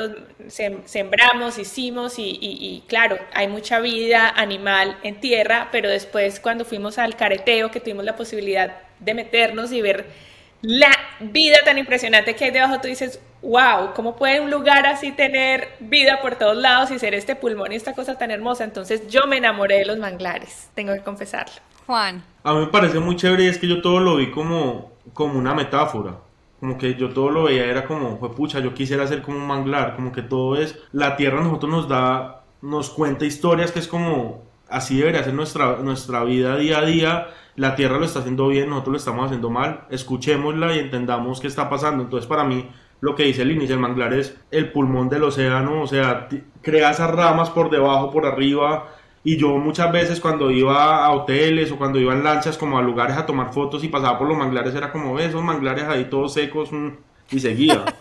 [0.85, 6.99] sembramos, hicimos y, y, claro, hay mucha vida animal en tierra, pero después cuando fuimos
[6.99, 10.05] al careteo, que tuvimos la posibilidad de meternos y ver
[10.61, 15.11] la vida tan impresionante que hay debajo, tú dices, wow, ¿cómo puede un lugar así
[15.11, 18.63] tener vida por todos lados y ser este pulmón y esta cosa tan hermosa?
[18.63, 21.55] Entonces yo me enamoré de los manglares, tengo que confesarlo.
[21.85, 22.23] Juan.
[22.43, 25.39] A mí me parece muy chévere y es que yo todo lo vi como, como
[25.39, 26.17] una metáfora.
[26.59, 29.47] Como que yo todo lo veía, era como, fue pucha, yo quisiera ser como un
[29.47, 33.79] manglar, como que todo es, la tierra a nosotros nos da, nos cuenta historias que
[33.79, 37.27] es como, así debería ser nuestra, nuestra vida día a día
[37.59, 41.47] la Tierra lo está haciendo bien, nosotros lo estamos haciendo mal, escuchémosla y entendamos qué
[41.47, 42.03] está pasando.
[42.03, 42.69] Entonces, para mí,
[43.01, 46.27] lo que dice el inicio del manglar es el pulmón del océano, o sea,
[46.61, 48.87] crea esas ramas por debajo, por arriba.
[49.23, 52.81] Y yo muchas veces cuando iba a hoteles o cuando iba en lanchas como a
[52.81, 56.33] lugares a tomar fotos y pasaba por los manglares era como, esos manglares ahí todos
[56.33, 56.89] secos mm",
[57.31, 57.83] y seguía.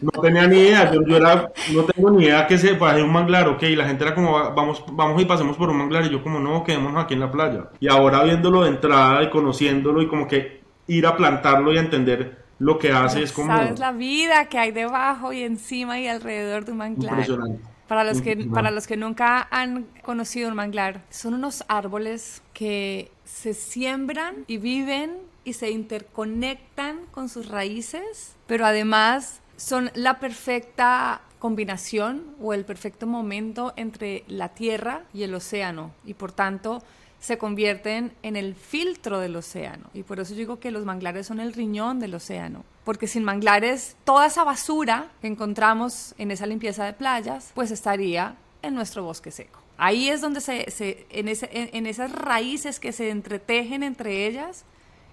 [0.00, 3.48] No tenía ni idea, yo, era, no tengo ni idea que se pase un manglar,
[3.48, 6.22] ok, y la gente era como, vamos, vamos y pasemos por un manglar, y yo
[6.22, 7.64] como, no, quedémonos aquí en la playa.
[7.80, 11.80] Y ahora viéndolo de entrada y conociéndolo y como que ir a plantarlo y a
[11.80, 13.48] entender lo que hace es como...
[13.48, 17.12] Sabes la vida que hay debajo y encima y alrededor de un manglar.
[17.12, 17.64] Impresionante.
[17.88, 23.10] Para los, que, para los que nunca han conocido un manglar, son unos árboles que
[23.24, 31.22] se siembran y viven y se interconectan con sus raíces, pero además son la perfecta
[31.40, 36.82] combinación o el perfecto momento entre la tierra y el océano y por tanto
[37.20, 39.90] se convierten en el filtro del océano.
[39.92, 42.64] Y por eso digo que los manglares son el riñón del océano.
[42.84, 48.36] Porque sin manglares, toda esa basura que encontramos en esa limpieza de playas, pues estaría
[48.62, 49.60] en nuestro bosque seco.
[49.76, 50.66] Ahí es donde se,
[51.10, 54.64] en, en esas raíces que se entretejen entre ellas,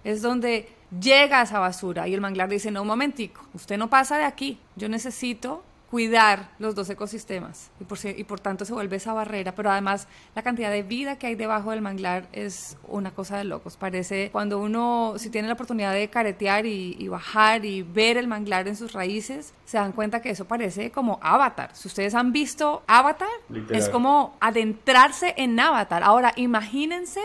[0.03, 0.69] es donde
[1.01, 4.59] llega esa basura y el manglar dice, no, un momentico, usted no pasa de aquí,
[4.75, 9.55] yo necesito cuidar los dos ecosistemas y por, y por tanto se vuelve esa barrera,
[9.55, 13.45] pero además la cantidad de vida que hay debajo del manglar es una cosa de
[13.45, 13.77] locos.
[13.77, 18.67] Parece cuando uno, si tiene la oportunidad de caretear y, bajar y ver el manglar
[18.67, 21.69] en sus raíces, se dan cuenta que eso parece como Avatar.
[21.73, 23.29] Si ustedes han visto Avatar,
[23.69, 26.03] es como adentrarse en Avatar.
[26.03, 27.21] Ahora, imagínense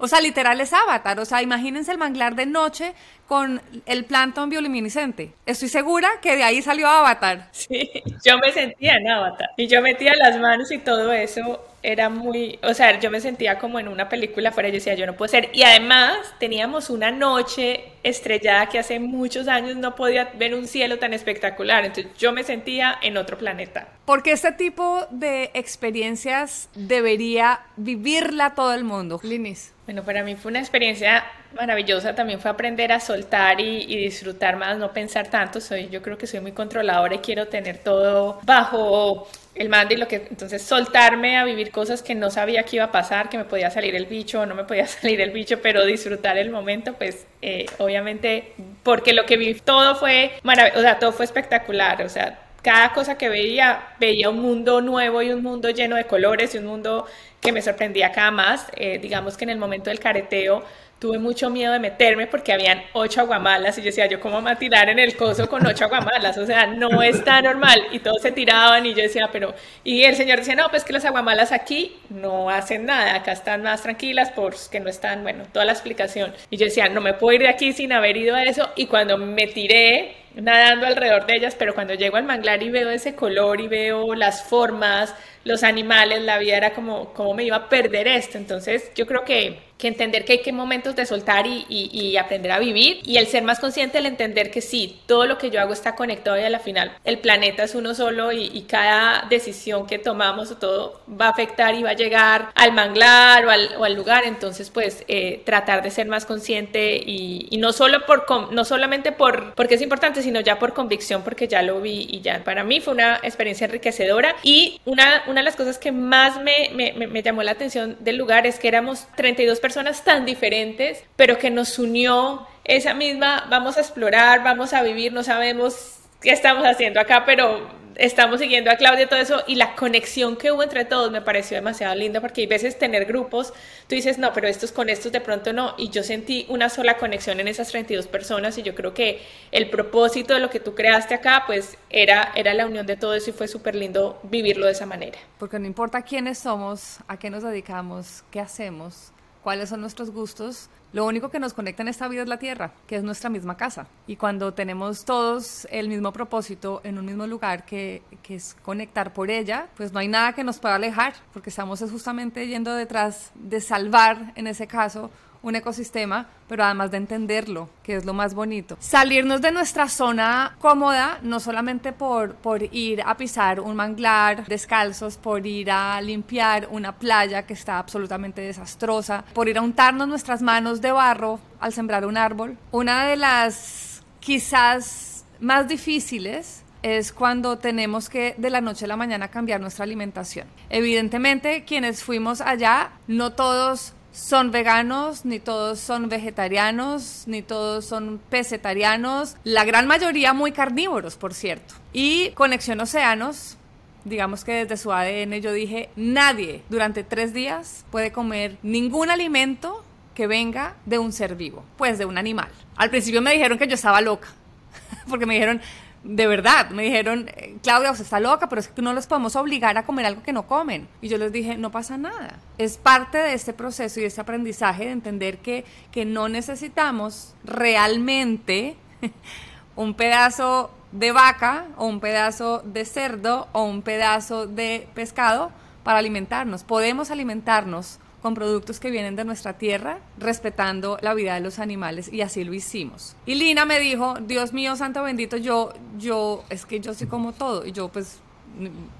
[0.00, 1.20] o sea, literal es Avatar.
[1.20, 2.94] O sea, imagínense el manglar de noche
[3.28, 5.32] con el plantón bioluminiscente.
[5.46, 7.48] Estoy segura que de ahí salió Avatar.
[7.52, 7.90] Sí,
[8.24, 9.50] yo me sentía en Avatar.
[9.56, 13.58] Y yo metía las manos y todo eso era muy, o sea, yo me sentía
[13.58, 15.50] como en una película fuera, yo decía, yo no puedo ser.
[15.52, 20.98] Y además teníamos una noche estrellada que hace muchos años no podía ver un cielo
[20.98, 21.84] tan espectacular.
[21.84, 23.88] Entonces yo me sentía en otro planeta.
[24.04, 29.20] Porque este tipo de experiencias debería vivirla todo el mundo.
[29.22, 29.72] Linis.
[29.84, 32.14] Bueno, para mí fue una experiencia maravillosa.
[32.14, 35.60] También fue aprender a soltar y, y, disfrutar más, no pensar tanto.
[35.60, 39.96] Soy, yo creo que soy muy controladora y quiero tener todo bajo el mando y
[39.96, 43.36] lo que entonces soltarme a vivir cosas que no sabía que iba a pasar, que
[43.36, 46.50] me podía salir el bicho o no me podía salir el bicho, pero disfrutar el
[46.50, 52.02] momento, pues eh, obviamente porque lo que vi todo fue maravilloso, sea, todo fue espectacular,
[52.02, 56.04] o sea, cada cosa que veía, veía un mundo nuevo y un mundo lleno de
[56.04, 57.06] colores y un mundo
[57.40, 58.66] que me sorprendía cada más.
[58.76, 60.62] Eh, digamos que en el momento del careteo
[61.00, 64.54] tuve mucho miedo de meterme porque habían ocho aguamalas y yo decía, yo cómo me
[64.56, 68.32] tirar en el coso con ocho aguamalas, o sea, no está normal y todos se
[68.32, 71.96] tiraban y yo decía, pero, y el señor decía, no, pues que las aguamalas aquí
[72.10, 76.34] no hacen nada, acá están más tranquilas porque no están, bueno, toda la explicación.
[76.50, 78.86] Y yo decía, no me puedo ir de aquí sin haber ido a eso y
[78.86, 83.14] cuando me tiré nadando alrededor de ellas, pero cuando llego al manglar y veo ese
[83.14, 87.68] color y veo las formas, los animales, la vida era como, ¿cómo me iba a
[87.70, 88.36] perder esto?
[88.36, 92.52] Entonces yo creo que, que entender que hay que momentos de soltar y, y, aprender
[92.52, 93.00] a vivir.
[93.04, 95.94] Y el ser más consciente, el entender que sí, todo lo que yo hago está
[95.94, 99.98] conectado y a la final el planeta es uno solo y, y cada decisión que
[99.98, 103.84] tomamos o todo va a afectar y va a llegar al manglar o al, o
[103.84, 108.52] al lugar, entonces pues eh, tratar de ser más consciente y, y, no solo por,
[108.52, 112.20] no solamente por, porque es importante, sino ya por convicción porque ya lo vi y
[112.20, 114.34] ya para mí fue una experiencia enriquecedora.
[114.42, 118.16] Y una una de las cosas que más me, me, me, llamó la atención del
[118.16, 119.69] lugar es que éramos 32 personas
[120.04, 125.22] tan diferentes, pero que nos unió esa misma, vamos a explorar, vamos a vivir, no
[125.22, 130.36] sabemos qué estamos haciendo acá, pero estamos siguiendo a Claudia todo eso y la conexión
[130.36, 133.52] que hubo entre todos me pareció demasiado linda porque hay veces tener grupos,
[133.88, 136.96] tú dices, no, pero estos con estos de pronto no, y yo sentí una sola
[136.96, 139.20] conexión en esas 32 personas y yo creo que
[139.52, 143.14] el propósito de lo que tú creaste acá, pues era, era la unión de todo
[143.14, 145.18] eso y fue súper lindo vivirlo de esa manera.
[145.38, 150.68] Porque no importa quiénes somos, a qué nos dedicamos, qué hacemos, cuáles son nuestros gustos,
[150.92, 153.56] lo único que nos conecta en esta vida es la tierra, que es nuestra misma
[153.56, 153.86] casa.
[154.08, 159.12] Y cuando tenemos todos el mismo propósito en un mismo lugar, que, que, es conectar
[159.12, 163.30] por ella, pues no hay nada que nos pueda alejar, porque estamos justamente yendo detrás
[163.34, 165.10] de salvar, en ese caso,
[165.42, 168.76] un ecosistema, pero además de entenderlo, que es lo más bonito.
[168.80, 175.16] Salirnos de nuestra zona cómoda, no solamente por, por ir a pisar un manglar descalzos,
[175.16, 180.42] por ir a limpiar una playa que está absolutamente desastrosa, por ir a untarnos nuestras
[180.42, 182.56] manos de barro al sembrar un árbol.
[182.70, 188.96] Una de las quizás más difíciles es cuando tenemos que de la noche a la
[188.96, 190.46] mañana cambiar nuestra alimentación.
[190.70, 198.20] Evidentemente, quienes fuimos allá, no todos son veganos, ni todos son vegetarianos, ni todos son
[198.28, 201.74] pesetarianos, la gran mayoría muy carnívoros, por cierto.
[201.92, 203.56] Y Conexión Océanos,
[204.04, 209.84] digamos que desde su ADN yo dije, nadie durante tres días puede comer ningún alimento
[210.14, 212.48] que venga de un ser vivo, pues de un animal.
[212.76, 214.28] Al principio me dijeron que yo estaba loca,
[215.08, 215.60] porque me dijeron,
[216.02, 217.30] de verdad, me dijeron,
[217.62, 220.32] Claudia, usted está loca, pero es que no los podemos obligar a comer algo que
[220.32, 220.88] no comen.
[221.02, 222.38] Y yo les dije, no pasa nada.
[222.56, 227.34] Es parte de este proceso y de este aprendizaje de entender que, que no necesitamos
[227.44, 228.76] realmente
[229.76, 235.52] un pedazo de vaca o un pedazo de cerdo o un pedazo de pescado
[235.84, 236.64] para alimentarnos.
[236.64, 242.12] Podemos alimentarnos con productos que vienen de nuestra tierra, respetando la vida de los animales
[242.12, 243.16] y así lo hicimos.
[243.26, 247.32] Y Lina me dijo, Dios mío, santo bendito, yo, yo, es que yo sí como
[247.32, 248.20] todo y yo pues,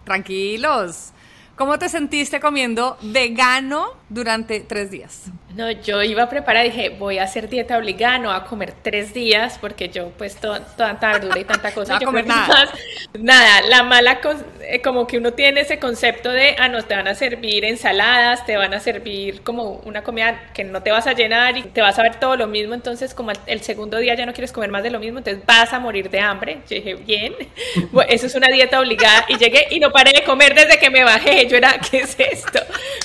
[0.04, 1.12] tranquilos.
[1.60, 5.30] ¿Cómo te sentiste comiendo vegano durante tres días?
[5.54, 9.12] No, yo iba a preparar, dije, voy a hacer dieta obligada, no a comer tres
[9.12, 11.94] días, porque yo pues tanta verdura y tanta cosa.
[11.94, 12.72] no a comer nada.
[13.18, 14.20] nada, la mala,
[14.62, 18.46] eh, como que uno tiene ese concepto de, ah, no, te van a servir ensaladas,
[18.46, 21.82] te van a servir como una comida que no te vas a llenar y te
[21.82, 24.70] vas a ver todo lo mismo, entonces como el segundo día ya no quieres comer
[24.70, 26.60] más de lo mismo, entonces vas a morir de hambre.
[26.70, 27.34] Yo dije, bien,
[28.08, 31.04] eso es una dieta obligada y llegué y no paré de comer desde que me
[31.04, 32.60] bajé yo era, ¿qué es esto?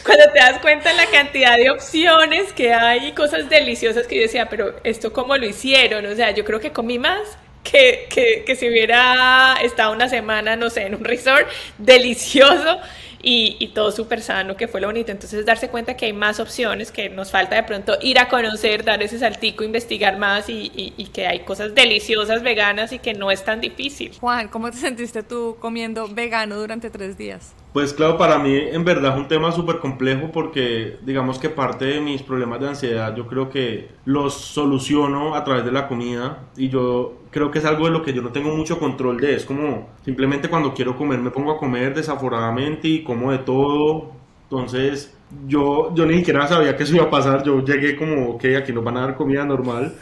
[0.05, 4.47] Cuando te das cuenta la cantidad de opciones que hay, cosas deliciosas que yo decía,
[4.47, 6.05] pero ¿esto cómo lo hicieron?
[6.05, 10.55] O sea, yo creo que comí más que, que, que si hubiera estado una semana,
[10.55, 12.79] no sé, en un resort delicioso.
[13.27, 15.12] Y, y, todo súper sano, que fue lo bonito.
[15.12, 18.84] Entonces, darse cuenta que hay más opciones, que nos falta de pronto ir a conocer,
[18.84, 23.15] dar ese saltico, investigar más y, y, y, que hay cosas deliciosas veganas y que
[23.15, 24.15] no es tan difícil.
[24.19, 27.55] Juan, ¿cómo te sentiste tú comiendo vegano durante tres días?
[27.75, 31.83] Pues claro, para mí en verdad es un tema súper complejo porque digamos que parte
[31.83, 36.45] de mis problemas de ansiedad yo creo que los soluciono a través de la comida
[36.55, 39.35] y yo creo que es algo de lo que yo no tengo mucho control de.
[39.35, 44.13] Es como simplemente cuando quiero comer me pongo a comer desaforadamente y como de todo.
[44.43, 45.13] Entonces
[45.45, 47.43] yo, yo ni siquiera sabía que eso iba a pasar.
[47.43, 49.93] Yo llegué como, ok, aquí nos van a dar comida normal.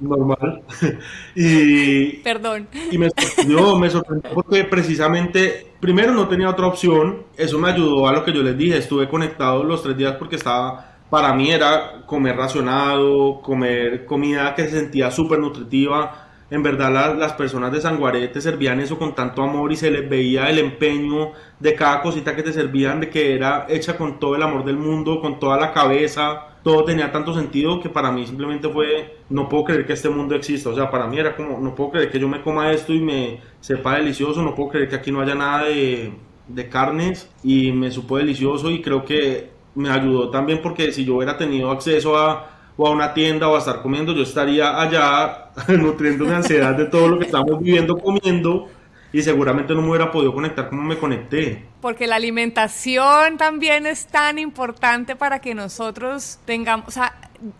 [0.00, 0.62] Normal.
[1.34, 2.68] y, Perdón.
[2.90, 8.08] Y me sorprendió, me sorprendió porque precisamente, primero no tenía otra opción, eso me ayudó
[8.08, 11.50] a lo que yo les dije, estuve conectado los tres días porque estaba, para mí
[11.50, 16.28] era comer racionado, comer comida que se sentía súper nutritiva.
[16.50, 20.06] En verdad las personas de Sanguaré te servían eso con tanto amor y se les
[20.06, 24.36] veía el empeño de cada cosita que te servían, de que era hecha con todo
[24.36, 28.26] el amor del mundo, con toda la cabeza todo tenía tanto sentido que para mí
[28.26, 30.70] simplemente fue, no puedo creer que este mundo exista.
[30.70, 33.00] O sea, para mí era como, no puedo creer que yo me coma esto y
[33.00, 36.12] me sepa delicioso, no puedo creer que aquí no haya nada de,
[36.48, 41.16] de carnes y me supo delicioso y creo que me ayudó también porque si yo
[41.16, 45.50] hubiera tenido acceso a, o a una tienda o a estar comiendo, yo estaría allá
[45.68, 48.68] nutriendo una ansiedad de todo lo que estamos viviendo comiendo
[49.12, 51.66] y seguramente no me hubiera podido conectar como me conecté.
[51.80, 57.14] Porque la alimentación también es tan importante para que nosotros tengamos, o sea,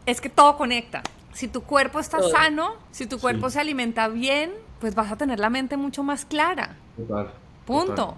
[0.07, 1.03] es que todo conecta.
[1.33, 5.39] Si tu cuerpo está sano, si tu cuerpo se alimenta bien, pues vas a tener
[5.39, 6.77] la mente mucho más clara.
[6.97, 7.31] Total.
[7.67, 8.17] Punto.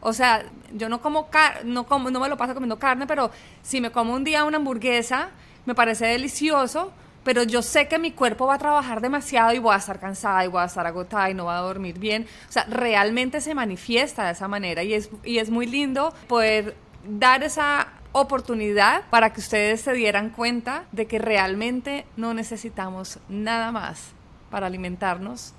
[0.00, 1.28] O sea, yo no como,
[1.64, 3.30] no como, no me lo paso comiendo carne, pero
[3.62, 5.30] si me como un día una hamburguesa,
[5.64, 6.92] me parece delicioso,
[7.24, 10.44] pero yo sé que mi cuerpo va a trabajar demasiado y voy a estar cansada
[10.44, 12.26] y voy a estar agotada y no va a dormir bien.
[12.48, 16.76] O sea, realmente se manifiesta de esa manera y es, y es muy lindo poder
[17.08, 23.72] dar esa oportunidad para que ustedes se dieran cuenta de que realmente no necesitamos nada
[23.72, 24.12] más
[24.50, 25.54] para alimentarnos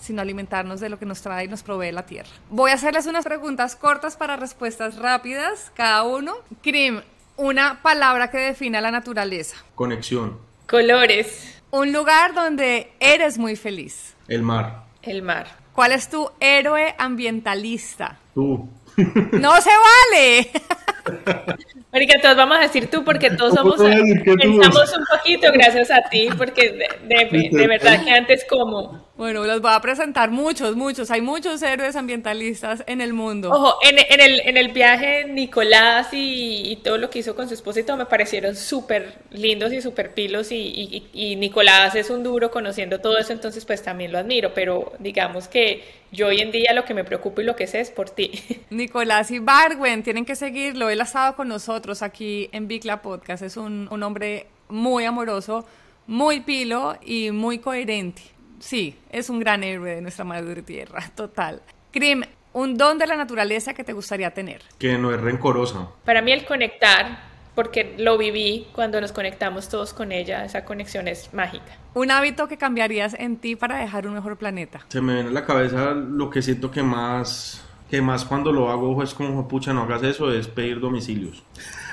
[0.00, 2.28] sino alimentarnos de lo que nos trae y nos provee la tierra.
[2.50, 6.36] Voy a hacerles unas preguntas cortas para respuestas rápidas, cada uno.
[6.62, 7.02] Krim,
[7.36, 9.56] una palabra que define la naturaleza.
[9.74, 10.47] Conexión.
[10.68, 11.62] Colores.
[11.70, 14.14] Un lugar donde eres muy feliz.
[14.28, 14.84] El mar.
[15.00, 15.46] El mar.
[15.72, 18.18] ¿Cuál es tu héroe ambientalista?
[18.34, 18.68] Tú.
[19.32, 20.50] No se vale.
[21.92, 26.28] Marica, todos vamos a decir tú porque todos somos pensamos un poquito gracias a ti
[26.36, 31.10] porque de, de verdad que antes como bueno, los voy a presentar muchos, muchos.
[31.10, 33.50] Hay muchos héroes ambientalistas en el mundo.
[33.50, 37.80] Ojo, en, el, en el viaje Nicolás y, todo lo que hizo con su esposa
[37.80, 42.52] y todo me parecieron súper lindos y súper pilos y, y, Nicolás es un duro
[42.52, 45.82] conociendo todo eso, entonces pues también lo admiro, pero digamos que
[46.12, 48.30] yo hoy en día lo que me preocupa y lo que sé es por ti.
[48.70, 53.42] Nicolás y Barwen, tienen que seguirlo, él ha estado con nosotros aquí en Bicla Podcast,
[53.42, 55.66] es un, un hombre muy amoroso,
[56.06, 61.62] muy pilo y muy coherente sí, es un gran héroe de nuestra madre tierra, total.
[61.92, 62.22] Krim,
[62.52, 64.62] un don de la naturaleza que te gustaría tener.
[64.78, 65.88] Que no es rencorosa.
[66.04, 67.18] Para mí el conectar,
[67.54, 71.76] porque lo viví cuando nos conectamos todos con ella, esa conexión es mágica.
[71.94, 74.80] Un hábito que cambiarías en ti para dejar un mejor planeta.
[74.88, 78.70] Se me viene a la cabeza lo que siento que más que más cuando lo
[78.70, 81.42] hago es como, pucha, no hagas eso, es pedir domicilios.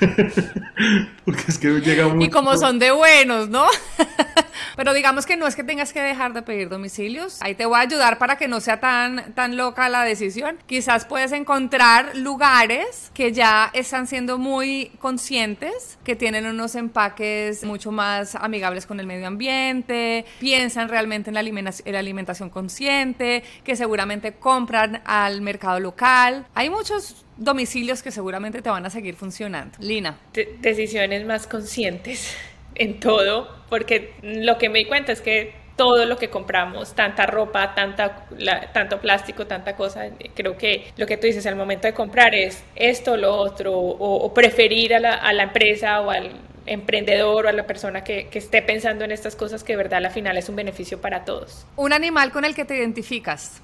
[1.24, 2.26] Porque es que llega mucho.
[2.26, 3.66] Y como son de buenos, ¿no?
[4.76, 7.40] Pero digamos que no es que tengas que dejar de pedir domicilios.
[7.42, 10.58] Ahí te voy a ayudar para que no sea tan, tan loca la decisión.
[10.66, 17.92] Quizás puedes encontrar lugares que ya están siendo muy conscientes, que tienen unos empaques mucho
[17.92, 25.02] más amigables con el medio ambiente, piensan realmente en la, alimentación, consciente, que seguramente compran
[25.04, 26.46] al mercado local.
[26.54, 29.76] Hay muchos domicilios que seguramente te van a seguir funcionando.
[29.80, 30.18] Lina.
[30.60, 32.36] decisiones más conscientes
[32.78, 37.26] en todo, porque lo que me di cuenta es que todo lo que compramos, tanta
[37.26, 38.26] ropa, tanta,
[38.72, 42.64] tanto plástico, tanta cosa, creo que lo que tú dices al momento de comprar es
[42.74, 46.30] esto, lo otro, o, preferir a la, a la, empresa o al
[46.64, 50.04] emprendedor o a la persona que, que, esté pensando en estas cosas que de verdad
[50.04, 51.66] al final es un beneficio para todos.
[51.76, 53.62] Un animal con el que te identificas.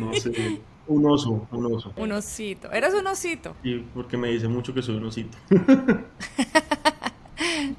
[0.00, 0.60] no sé.
[0.86, 1.92] Un oso, un oso.
[1.96, 2.70] Un osito.
[2.70, 3.56] ¿Eres un osito?
[3.62, 5.38] Y porque me dice mucho que soy un osito.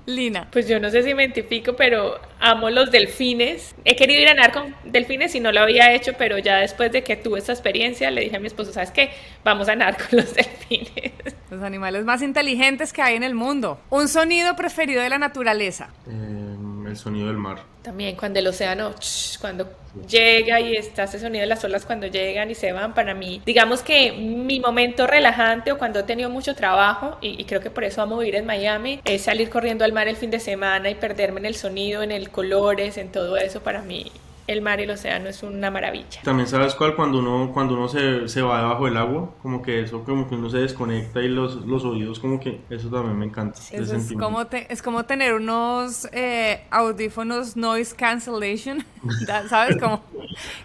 [0.05, 0.47] Lina.
[0.51, 3.75] Pues yo no sé si me identifico, pero amo los delfines.
[3.85, 6.91] He querido ir a nadar con delfines y no lo había hecho, pero ya después
[6.91, 9.09] de que tuve esta experiencia, le dije a mi esposo, ¿sabes qué?
[9.43, 11.13] Vamos a nadar con los delfines.
[11.49, 13.79] Los animales más inteligentes que hay en el mundo.
[13.89, 15.89] ¿Un sonido preferido de la naturaleza?
[16.07, 16.54] Em,
[16.95, 17.59] el sonido del mar.
[17.81, 18.95] También cuando el océano,
[19.39, 19.69] cuando
[20.07, 23.41] llega y está ese sonido de las olas cuando llegan y se van, para mí,
[23.45, 27.83] digamos que mi momento relajante o cuando he tenido mucho trabajo, y, creo que por
[27.83, 30.95] eso amo vivir en Miami, es salir corriendo al mar el fin de semana y
[30.95, 34.11] perderme en el sonido, en el colores, en todo eso, para mí
[34.47, 36.21] el mar y el océano es una maravilla.
[36.23, 39.81] También sabes cuál, cuando uno, cuando uno se, se va debajo del agua, como que
[39.81, 43.25] eso, como que uno se desconecta y los, los oídos, como que eso también me
[43.25, 43.59] encanta.
[43.71, 48.85] Eso es, como te, es como tener unos eh, audífonos noise cancellation,
[49.49, 49.77] ¿sabes?
[49.77, 50.03] Como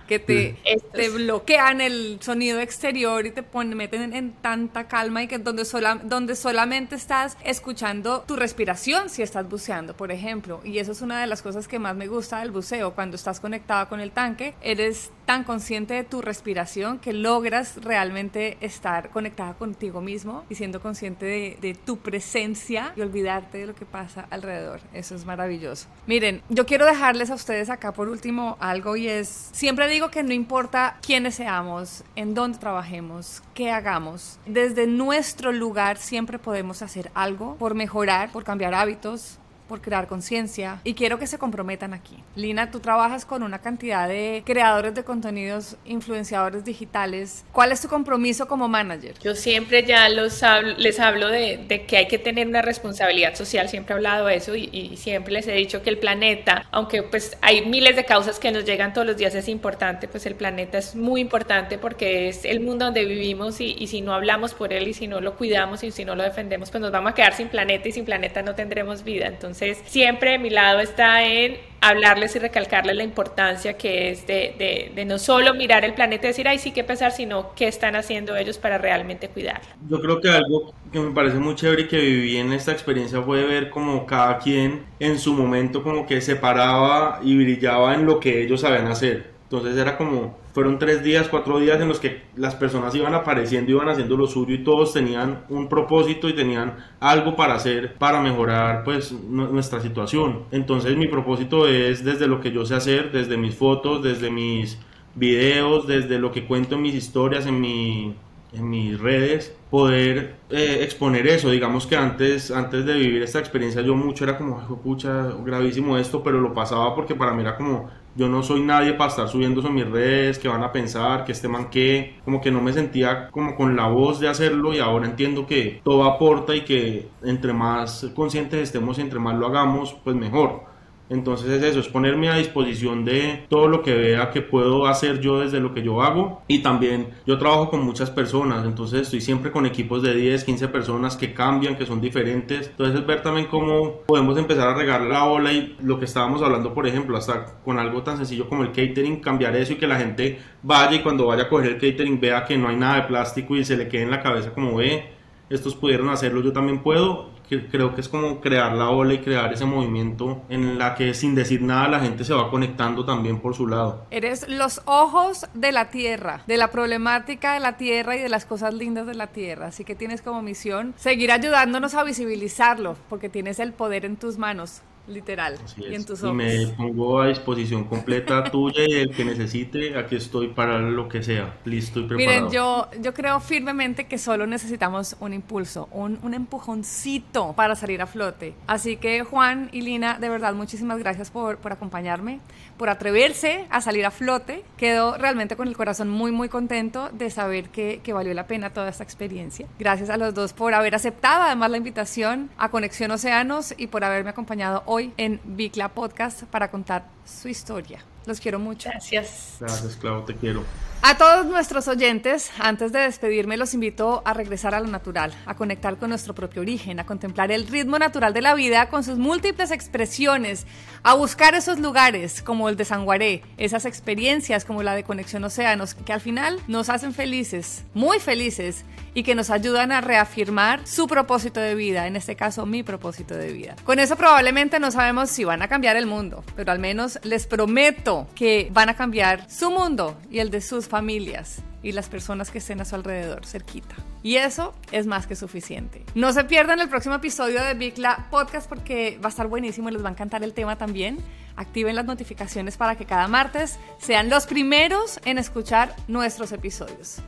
[0.07, 0.59] que te,
[0.93, 5.65] te bloquean el sonido exterior y te ponen, meten en, tanta calma y que donde,
[5.65, 10.61] sola, donde solamente estás escuchando tu respiración si estás buceando, por ejemplo.
[10.65, 13.41] Y eso es una de las cosas que más me gusta del buceo, cuando estás
[13.41, 19.55] conectado con el tanque, eres tan consciente de tu respiración que logras realmente estar conectada
[19.55, 24.27] contigo mismo y siendo consciente de, de tu presencia y olvidarte de lo que pasa
[24.31, 24.81] alrededor.
[24.93, 25.87] Eso es maravilloso.
[26.09, 30.25] Miren, yo quiero dejarles a ustedes acá por último algo y es, siempre digo que
[30.25, 37.13] no importa quiénes seamos, en dónde trabajemos, qué hagamos, desde nuestro lugar siempre podemos hacer
[37.15, 39.39] algo por mejorar, por cambiar hábitos,
[39.71, 42.17] por crear conciencia y quiero que se comprometan aquí.
[42.35, 47.45] Lina, tú trabajas con una cantidad de creadores de contenidos, influenciadores digitales.
[47.53, 49.15] ¿Cuál es tu compromiso como manager?
[49.23, 50.43] Yo siempre ya los
[50.77, 54.57] les hablo de, que hay que tener una responsabilidad social, siempre he hablado de eso
[54.57, 58.51] y, siempre les he dicho que el planeta, aunque pues hay miles de causas que
[58.51, 62.45] nos llegan todos los días, es importante, pues el planeta es muy importante porque es
[62.45, 65.37] el mundo donde vivimos y, y si no hablamos por él y si no lo
[65.37, 68.05] cuidamos y si no lo defendemos, pues nos vamos a quedar sin planeta y sin
[68.05, 69.29] planeta no tendremos vida.
[69.29, 75.05] Entonces, entonces, siempre mi lado está en hablarles y recalcarles la importancia que es de,
[75.07, 78.37] no solo mirar el planeta y decir, ay, sí, que pesar, sino qué están haciendo
[78.37, 79.69] ellos para realmente cuidarlo.
[79.89, 83.23] Yo creo que algo que me parece muy chévere y que viví en esta experiencia
[83.23, 88.07] fue ver como cada quien en su momento como que se paraba y brillaba en
[88.07, 89.31] lo que ellos sabían hacer.
[89.45, 93.71] Entonces era como, fueron tres días, cuatro días en los que las personas iban apareciendo,
[93.71, 98.21] iban haciendo lo suyo y todos tenían un propósito y tenían algo para hacer para
[98.21, 100.45] mejorar pues nuestra situación.
[100.51, 104.79] Entonces mi propósito es desde lo que yo sé hacer, desde mis fotos, desde mis
[105.15, 108.15] videos, desde lo que cuento en mis historias, en mi
[108.53, 111.51] en mis redes poder eh, exponer eso.
[111.51, 116.23] Digamos que antes, antes de vivir esta experiencia yo mucho era como, pucha, gravísimo esto,
[116.23, 119.61] pero lo pasaba porque para mí era como, yo no soy nadie para estar subiendo
[119.61, 122.73] eso mis redes, que van a pensar, que este man qué, como que no me
[122.73, 127.09] sentía como con la voz de hacerlo y ahora entiendo que todo aporta y que
[127.23, 130.70] entre más conscientes estemos y entre más lo hagamos, pues mejor.
[131.11, 135.21] Entonces es eso, es ponerme a disposición de todo lo que vea que puedo hacer
[135.21, 136.43] yo desde lo que yo hago.
[136.49, 140.69] Y también yo trabajo con muchas personas, entonces estoy siempre con equipos de 10, 15
[140.69, 142.69] personas que cambian, que son diferentes.
[142.69, 146.43] Entonces es ver también cómo podemos empezar a regar la ola y lo que estábamos
[146.43, 149.87] hablando, por ejemplo, hasta con algo tan sencillo como el catering, cambiar eso y que
[149.87, 152.97] la gente vaya y cuando vaya a coger el catering vea que no hay nada
[152.97, 155.20] de plástico y se le quede en la cabeza como ve,
[155.51, 159.53] estos pudieron hacerlo, yo también puedo creo que es como crear la ola y crear
[159.53, 163.55] ese movimiento en la que sin decir nada la gente se va conectando también por
[163.55, 164.07] su lado.
[164.11, 168.45] Eres los ojos de la tierra, de la problemática de la tierra y de las
[168.47, 169.67] cosas lindas de la tierra.
[169.67, 174.39] Así que tienes como misión seguir ayudándonos a visibilizarlo, porque tienes el poder en tus
[174.39, 175.57] manos literal.
[175.77, 176.33] Y, en tus ojos.
[176.33, 181.09] y me pongo a disposición completa tuya y el que necesite, aquí estoy para lo
[181.09, 182.43] que sea, listo y preparado.
[182.45, 188.03] Miren, yo, yo creo firmemente que solo necesitamos un impulso, un, un empujoncito para salir
[188.03, 188.55] a flote.
[188.67, 192.41] Así que Juan y Lina, de verdad, muchísimas gracias por, por acompañarme,
[192.77, 194.65] por atreverse a salir a flote.
[194.77, 198.71] Quedo realmente con el corazón muy, muy contento de saber que, que valió la pena
[198.71, 199.67] toda esta experiencia.
[199.79, 204.05] Gracias a los dos por haber aceptado además la invitación a Conexión Océanos y por
[204.05, 208.01] haberme acompañado hoy en Bicla Podcast para contar su historia.
[208.27, 208.91] Los quiero mucho.
[208.91, 209.57] Gracias.
[209.61, 210.65] Gracias, Clau, te quiero.
[211.03, 215.57] A todos nuestros oyentes, antes de despedirme, los invito a regresar a lo natural, a
[215.57, 219.17] conectar con nuestro propio origen, a contemplar el ritmo natural de la vida con sus
[219.17, 220.67] múltiples expresiones,
[221.03, 225.95] a buscar esos lugares como el de Sanguaré, esas experiencias como la de Conexión Océanos,
[225.95, 231.07] que al final nos hacen felices, muy felices, y que nos ayudan a reafirmar su
[231.07, 233.77] propósito de vida, en este caso mi propósito de vida.
[233.85, 237.47] Con eso probablemente no sabemos si van a cambiar el mundo, pero al menos les
[237.47, 242.51] prometo que van a cambiar su mundo y el de sus familias y las personas
[242.51, 243.95] que estén a su alrededor, cerquita.
[244.23, 246.05] Y eso es más que suficiente.
[246.15, 249.93] No se pierdan el próximo episodio de Bicla Podcast porque va a estar buenísimo y
[249.93, 251.19] les va a encantar el tema también.
[251.57, 257.19] Activen las notificaciones para que cada martes sean los primeros en escuchar nuestros episodios.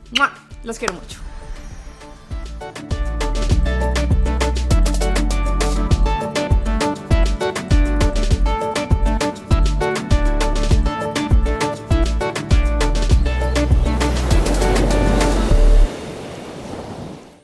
[0.63, 1.19] Los quiero mucho.